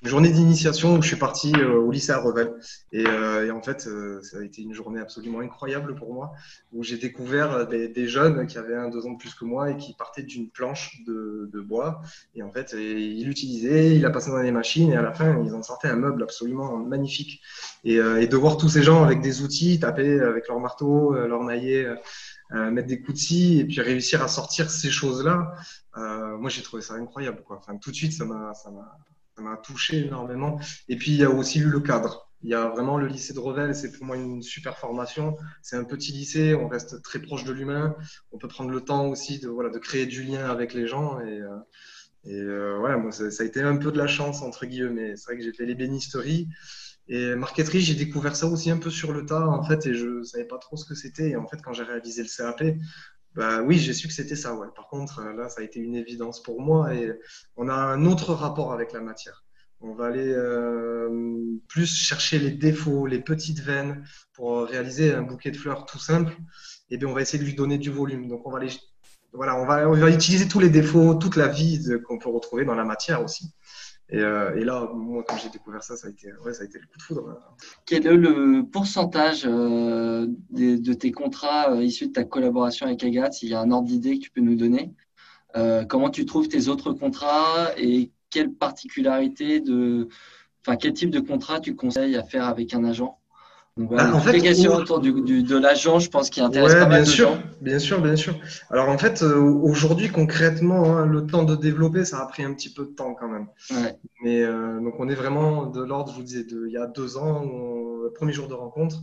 journée 0.04 0.30
d'initiation 0.30 0.96
où 0.96 1.02
je 1.02 1.08
suis 1.08 1.18
parti 1.18 1.52
euh, 1.56 1.80
au 1.80 1.92
lycée 1.92 2.12
à 2.12 2.20
Revel. 2.20 2.54
Et, 2.92 3.06
euh, 3.08 3.52
en 3.54 3.62
fait, 3.62 3.82
ça 4.22 4.40
a 4.40 4.44
été 4.44 4.62
une 4.62 4.74
journée 4.74 5.00
absolument 5.00 5.40
incroyable 5.40 5.96
pour 5.96 6.14
moi, 6.14 6.34
où 6.74 6.84
j'ai 6.84 6.98
découvert 6.98 7.68
des, 7.68 8.08
jeunes 8.08 8.46
qui 8.48 8.58
avaient 8.58 8.76
un, 8.76 8.90
deux 8.90 9.06
ans 9.06 9.12
de 9.12 9.18
plus 9.18 9.34
que 9.34 9.46
moi 9.46 9.72
et 9.72 9.78
qui 9.78 9.94
partaient 9.94 10.24
d'une 10.24 10.50
planche 10.50 11.02
de, 11.06 11.62
bois. 11.62 12.02
Et 12.36 12.44
en 12.44 12.52
fait, 12.52 12.74
ils 12.74 13.26
l'utilisaient, 13.26 13.96
ils 13.96 14.02
la 14.02 14.12
passaient 14.12 14.32
dans 14.32 14.42
les 14.42 14.52
machines 14.52 14.92
et 14.92 14.96
à 14.96 15.02
la 15.02 15.12
fin, 15.12 15.44
ils 15.44 15.54
en 15.54 15.64
sortaient 15.64 15.90
un 15.90 15.96
meuble 15.96 16.24
absolument 16.24 16.78
magnifique. 16.78 17.42
Et, 17.84 17.98
de 17.98 18.38
voir 18.38 18.58
tous 18.58 18.70
ces 18.70 18.84
gens 18.84 19.04
avec 19.04 19.22
des 19.22 19.42
outils, 19.42 19.80
taper 19.80 20.20
avec 20.20 20.48
leur 20.48 20.60
marteau, 20.60 21.14
leur 21.14 21.44
nailler 21.44 21.88
euh, 22.54 22.72
mettre 22.72 22.88
des 22.88 23.02
coups 23.02 23.32
et 23.32 23.66
puis 23.66 23.82
réussir 23.82 24.24
à 24.24 24.28
sortir 24.28 24.70
ces 24.70 24.92
choses-là, 24.92 25.54
euh, 25.98 26.38
moi 26.38 26.50
j'ai 26.50 26.62
trouvé 26.62 26.82
ça 26.82 26.94
incroyable. 26.94 27.44
Quoi. 27.44 27.58
Enfin, 27.58 27.78
tout 27.78 27.92
de 27.92 27.96
suite, 27.96 28.14
ça 28.14 28.26
m'a, 28.26 28.54
ça 28.54 28.72
m'a, 28.72 28.98
ça 29.36 29.42
m'a 29.42 29.58
touché 29.58 30.06
énormément. 30.06 30.60
Et 30.88 30.96
puis 30.96 31.12
il 31.12 31.18
y 31.18 31.24
a 31.24 31.30
aussi 31.30 31.60
eu 31.60 31.70
le 31.70 31.80
cadre. 31.80 32.28
Il 32.44 32.50
y 32.52 32.54
a 32.54 32.68
vraiment 32.68 32.98
le 32.98 33.08
lycée 33.08 33.34
de 33.34 33.40
Revel, 33.40 33.76
c'est 33.76 33.92
pour 33.92 34.06
moi 34.06 34.16
une 34.16 34.44
super 34.44 34.78
formation. 34.78 35.38
C'est 35.62 35.76
un 35.76 35.84
petit 35.84 36.12
lycée, 36.12 36.54
on 36.54 36.68
reste 36.68 37.02
très 37.02 37.20
proche 37.20 37.44
de 37.44 37.52
l'humain. 37.52 37.96
On 38.32 38.38
peut 38.38 38.48
prendre 38.48 38.70
le 38.70 38.82
temps 38.82 39.08
aussi 39.08 39.40
de, 39.40 39.48
voilà, 39.48 39.70
de 39.70 39.80
créer 39.80 40.06
du 40.06 40.24
lien 40.24 40.46
avec 40.50 40.74
les 40.74 40.88
gens. 40.88 41.20
Et, 41.22 41.42
euh, 41.42 41.58
et 42.26 42.40
euh, 42.40 42.78
voilà, 42.78 42.98
moi, 42.98 43.12
ça, 43.12 43.32
ça, 43.32 43.44
a 43.44 43.46
été 43.46 43.62
un 43.62 43.78
peu 43.78 43.92
de 43.92 43.98
la 43.98 44.08
chance, 44.08 44.42
entre 44.44 44.66
guillemets. 44.66 45.16
C'est 45.16 45.26
vrai 45.26 45.38
que 45.38 45.44
j'ai 45.44 45.54
fait 45.54 45.66
l'ébénisterie. 45.66 46.48
Et 47.10 47.36
marqueterie, 47.36 47.82
j'ai 47.82 47.96
découvert 47.96 48.36
ça 48.36 48.48
aussi 48.48 48.70
un 48.70 48.78
peu 48.78 48.90
sur 48.90 49.14
le 49.14 49.26
tas, 49.26 49.48
en 49.48 49.64
fait, 49.64 49.86
et 49.86 49.94
je 49.94 50.24
savais 50.24 50.46
pas 50.46 50.58
trop 50.58 50.76
ce 50.76 50.86
que 50.86 50.96
c'était. 50.96 51.30
Et 51.30 51.36
en 51.36 51.48
fait, 51.48 51.62
quand 51.62 51.74
j'ai 51.74 51.84
réalisé 51.84 52.24
le 52.24 52.30
CAP, 52.30 52.78
bah 53.36 53.62
oui, 53.62 53.78
j'ai 53.78 53.94
su 53.94 54.08
que 54.08 54.14
c'était 54.14 54.36
ça. 54.36 54.58
Par 54.76 54.88
contre, 54.88 55.24
là, 55.24 55.48
ça 55.48 55.62
a 55.62 55.64
été 55.64 55.80
une 55.80 55.96
évidence 55.96 56.42
pour 56.42 56.62
moi 56.62 56.94
et 56.94 57.12
on 57.56 57.70
a 57.70 57.76
un 57.76 58.06
autre 58.06 58.34
rapport 58.34 58.74
avec 58.74 58.94
la 58.94 59.00
matière. 59.00 59.46
On 59.80 59.94
va 59.94 60.08
aller 60.08 60.34
euh, 60.36 61.60
plus 61.68 61.86
chercher 61.86 62.40
les 62.40 62.50
défauts, 62.50 63.06
les 63.06 63.20
petites 63.20 63.60
veines 63.60 64.04
pour 64.34 64.64
réaliser 64.64 65.14
un 65.14 65.22
bouquet 65.22 65.52
de 65.52 65.58
fleurs 65.58 65.86
tout 65.86 66.00
simple. 66.00 66.36
Et 66.90 66.98
bien, 66.98 67.08
on 67.08 67.14
va 67.14 67.22
essayer 67.22 67.38
de 67.38 67.48
lui 67.48 67.54
donner 67.54 67.78
du 67.78 67.92
volume. 67.92 68.28
Donc, 68.28 68.48
on 68.48 68.52
va 68.52 68.60
voilà, 69.34 69.56
on 69.56 69.66
va, 69.66 69.88
on 69.88 69.94
va 69.94 70.10
utiliser 70.10 70.48
tous 70.48 70.60
les 70.60 70.70
défauts, 70.72 71.14
toute 71.14 71.36
la 71.36 71.48
vie 71.48 71.80
qu'on 72.08 72.18
peut 72.18 72.30
retrouver 72.30 72.66
dans 72.66 72.74
la 72.74 72.86
matière 72.86 73.24
aussi. 73.24 73.54
Et, 74.10 74.20
euh, 74.20 74.56
et, 74.56 74.64
là, 74.64 74.90
moi, 74.94 75.24
quand 75.28 75.36
j'ai 75.38 75.50
découvert 75.50 75.84
ça, 75.84 75.98
ça 75.98 76.08
a, 76.08 76.10
été, 76.10 76.32
ouais, 76.46 76.54
ça 76.54 76.64
a 76.64 76.66
été 76.66 76.80
le 76.80 76.86
coup 76.86 76.98
de 76.98 77.04
foudre. 77.04 77.40
Quel 77.86 78.08
est 78.08 78.16
le 78.16 78.64
pourcentage 78.64 79.44
euh, 79.46 80.28
de, 80.52 80.94
tes 80.94 81.12
contrats 81.12 81.72
euh, 81.72 81.84
issus 81.84 82.08
de 82.08 82.14
ta 82.14 82.24
collaboration 82.24 82.86
avec 82.86 83.04
Agathe 83.04 83.34
S'il 83.34 83.50
y 83.50 83.54
a 83.54 83.60
un 83.60 83.70
ordre 83.72 83.88
d'idée 83.88 84.18
que 84.18 84.24
tu 84.24 84.32
peux 84.32 84.42
nous 84.42 84.56
donner? 84.56 84.94
Euh, 85.58 85.84
comment 85.84 86.10
tu 86.10 86.26
trouves 86.26 86.48
tes 86.48 86.70
autres 86.70 86.94
contrats 86.94 87.72
et 87.78 88.12
quelle 88.30 88.54
particularité 88.54 89.60
de, 89.60 90.08
enfin, 90.62 90.78
quel 90.78 90.94
type 90.94 91.10
de 91.10 91.20
contrat 91.20 91.60
tu 91.60 91.76
conseilles 91.76 92.16
à 92.16 92.24
faire 92.24 92.46
avec 92.46 92.74
un 92.74 92.86
agent? 92.86 93.17
Donc 93.78 93.90
voilà, 93.90 94.06
bah, 94.10 94.16
en 94.16 94.20
fait, 94.20 94.40
questions 94.40 94.74
autour 94.74 95.00
du, 95.00 95.22
du, 95.22 95.44
de 95.44 95.58
l'agent, 95.58 96.00
je 96.00 96.10
pense, 96.10 96.30
qui 96.30 96.42
intéresse 96.42 96.74
pas 96.74 96.88
mal 96.88 96.90
bien 96.90 97.00
de 97.02 97.06
sûr, 97.06 97.30
gens. 97.30 97.40
Bien 97.62 97.80
sûr, 97.80 98.02
bien 98.02 98.16
sûr. 98.16 98.36
Alors 98.72 98.90
en 98.90 98.98
fait, 98.98 99.22
euh, 99.22 99.40
aujourd'hui, 99.40 100.10
concrètement, 100.10 100.98
hein, 100.98 101.06
le 101.06 101.28
temps 101.28 101.44
de 101.44 101.56
développer, 101.56 102.04
ça 102.04 102.20
a 102.20 102.26
pris 102.26 102.44
un 102.44 102.54
petit 102.54 102.74
peu 102.74 102.86
de 102.86 102.92
temps 102.92 103.14
quand 103.14 103.28
même. 103.28 103.48
Ouais. 103.72 103.96
Mais 104.24 104.42
euh, 104.42 104.80
donc 104.80 104.96
on 105.00 105.08
est 105.10 105.16
vraiment 105.16 105.68
de 105.68 105.82
l'ordre, 105.84 106.12
je 106.12 106.18
vous 106.18 106.24
disais, 106.24 106.44
de, 106.44 106.66
il 106.68 106.74
y 106.74 106.78
a 106.78 106.88
deux 106.88 107.18
ans, 107.18 107.44
on, 107.44 108.04
le 108.04 108.12
premier 108.12 108.34
jour 108.34 108.48
de 108.48 108.54
rencontre. 108.54 108.98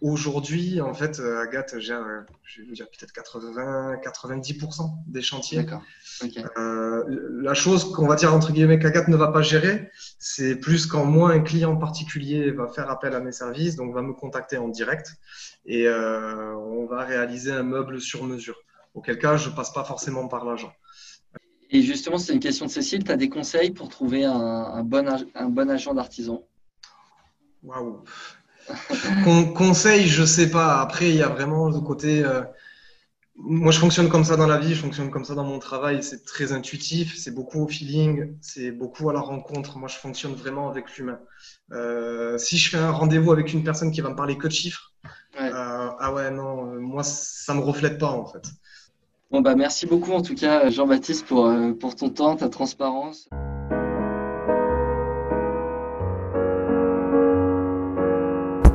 Aujourd'hui, 0.00 0.80
en 0.80 0.94
fait, 0.94 1.20
euh, 1.20 1.40
Agathe 1.40 1.78
gère, 1.78 2.00
euh, 2.00 2.20
je 2.42 2.60
vais 2.60 2.68
vous 2.68 2.74
dire 2.74 2.86
peut-être 2.86 3.12
80-90% 3.12 4.90
des 5.06 5.22
chantiers. 5.22 5.58
D'accord. 5.58 5.82
Okay. 6.22 6.44
Euh, 6.56 7.04
la 7.42 7.54
chose 7.54 7.92
qu'on 7.92 8.06
va 8.06 8.14
dire 8.14 8.34
entre 8.34 8.52
guillemets 8.52 8.78
qu'Agathe 8.78 9.08
ne 9.08 9.16
va 9.16 9.28
pas 9.28 9.42
gérer, 9.42 9.90
c'est 10.18 10.56
plus 10.56 10.86
quand 10.86 11.04
moi 11.04 11.30
un 11.30 11.40
client 11.40 11.76
particulier 11.76 12.50
va 12.50 12.68
faire 12.68 12.90
appel 12.90 13.14
à 13.14 13.20
mes 13.20 13.32
services, 13.32 13.76
donc 13.76 13.94
va 13.94 14.02
me 14.02 14.12
contacter 14.12 14.58
en 14.58 14.68
direct 14.68 15.14
et 15.66 15.86
euh, 15.86 16.54
on 16.54 16.86
va 16.86 17.04
réaliser 17.04 17.52
un 17.52 17.62
meuble 17.62 18.00
sur 18.00 18.24
mesure. 18.24 18.56
Auquel 18.94 19.18
cas, 19.18 19.36
je 19.36 19.50
passe 19.50 19.72
pas 19.72 19.84
forcément 19.84 20.28
par 20.28 20.44
l'agent. 20.44 20.72
Et 21.70 21.82
justement, 21.82 22.18
c'est 22.18 22.32
une 22.32 22.40
question 22.40 22.66
de 22.66 22.70
Cécile. 22.70 23.02
Tu 23.02 23.10
as 23.10 23.16
des 23.16 23.28
conseils 23.28 23.72
pour 23.72 23.88
trouver 23.88 24.24
un, 24.24 24.32
un, 24.32 24.84
bon, 24.84 25.08
un 25.34 25.48
bon 25.48 25.70
agent 25.70 25.92
d'artisan? 25.94 26.46
Waouh 27.64 28.04
Con 29.24 29.52
conseil, 29.52 30.06
je 30.06 30.24
sais 30.24 30.50
pas. 30.50 30.80
Après, 30.80 31.08
il 31.10 31.16
y 31.16 31.22
a 31.22 31.28
vraiment 31.28 31.68
le 31.68 31.80
côté. 31.80 32.24
Euh, 32.24 32.42
moi, 33.36 33.72
je 33.72 33.78
fonctionne 33.78 34.08
comme 34.08 34.24
ça 34.24 34.36
dans 34.36 34.46
la 34.46 34.58
vie, 34.58 34.74
je 34.74 34.80
fonctionne 34.80 35.10
comme 35.10 35.24
ça 35.24 35.34
dans 35.34 35.44
mon 35.44 35.58
travail. 35.58 36.02
C'est 36.02 36.24
très 36.24 36.52
intuitif, 36.52 37.16
c'est 37.16 37.32
beaucoup 37.34 37.64
au 37.64 37.68
feeling, 37.68 38.36
c'est 38.40 38.70
beaucoup 38.70 39.10
à 39.10 39.12
la 39.12 39.20
rencontre. 39.20 39.76
Moi, 39.76 39.88
je 39.88 39.96
fonctionne 39.96 40.34
vraiment 40.34 40.68
avec 40.68 40.96
l'humain. 40.96 41.18
Euh, 41.72 42.38
si 42.38 42.56
je 42.56 42.70
fais 42.70 42.78
un 42.78 42.92
rendez-vous 42.92 43.32
avec 43.32 43.52
une 43.52 43.64
personne 43.64 43.90
qui 43.90 44.00
va 44.00 44.10
me 44.10 44.16
parler 44.16 44.38
que 44.38 44.46
de 44.46 44.52
chiffres, 44.52 44.92
ouais. 45.38 45.50
Euh, 45.52 45.90
ah 45.98 46.12
ouais, 46.14 46.30
non, 46.30 46.80
moi, 46.80 47.02
ça 47.02 47.54
me 47.54 47.60
reflète 47.60 47.98
pas 47.98 48.10
en 48.10 48.26
fait. 48.26 48.44
Bon, 49.30 49.40
bah, 49.40 49.56
merci 49.56 49.86
beaucoup 49.86 50.12
en 50.12 50.22
tout 50.22 50.36
cas, 50.36 50.70
Jean-Baptiste, 50.70 51.26
pour, 51.26 51.52
pour 51.80 51.96
ton 51.96 52.10
temps, 52.10 52.36
ta 52.36 52.48
transparence. 52.48 53.28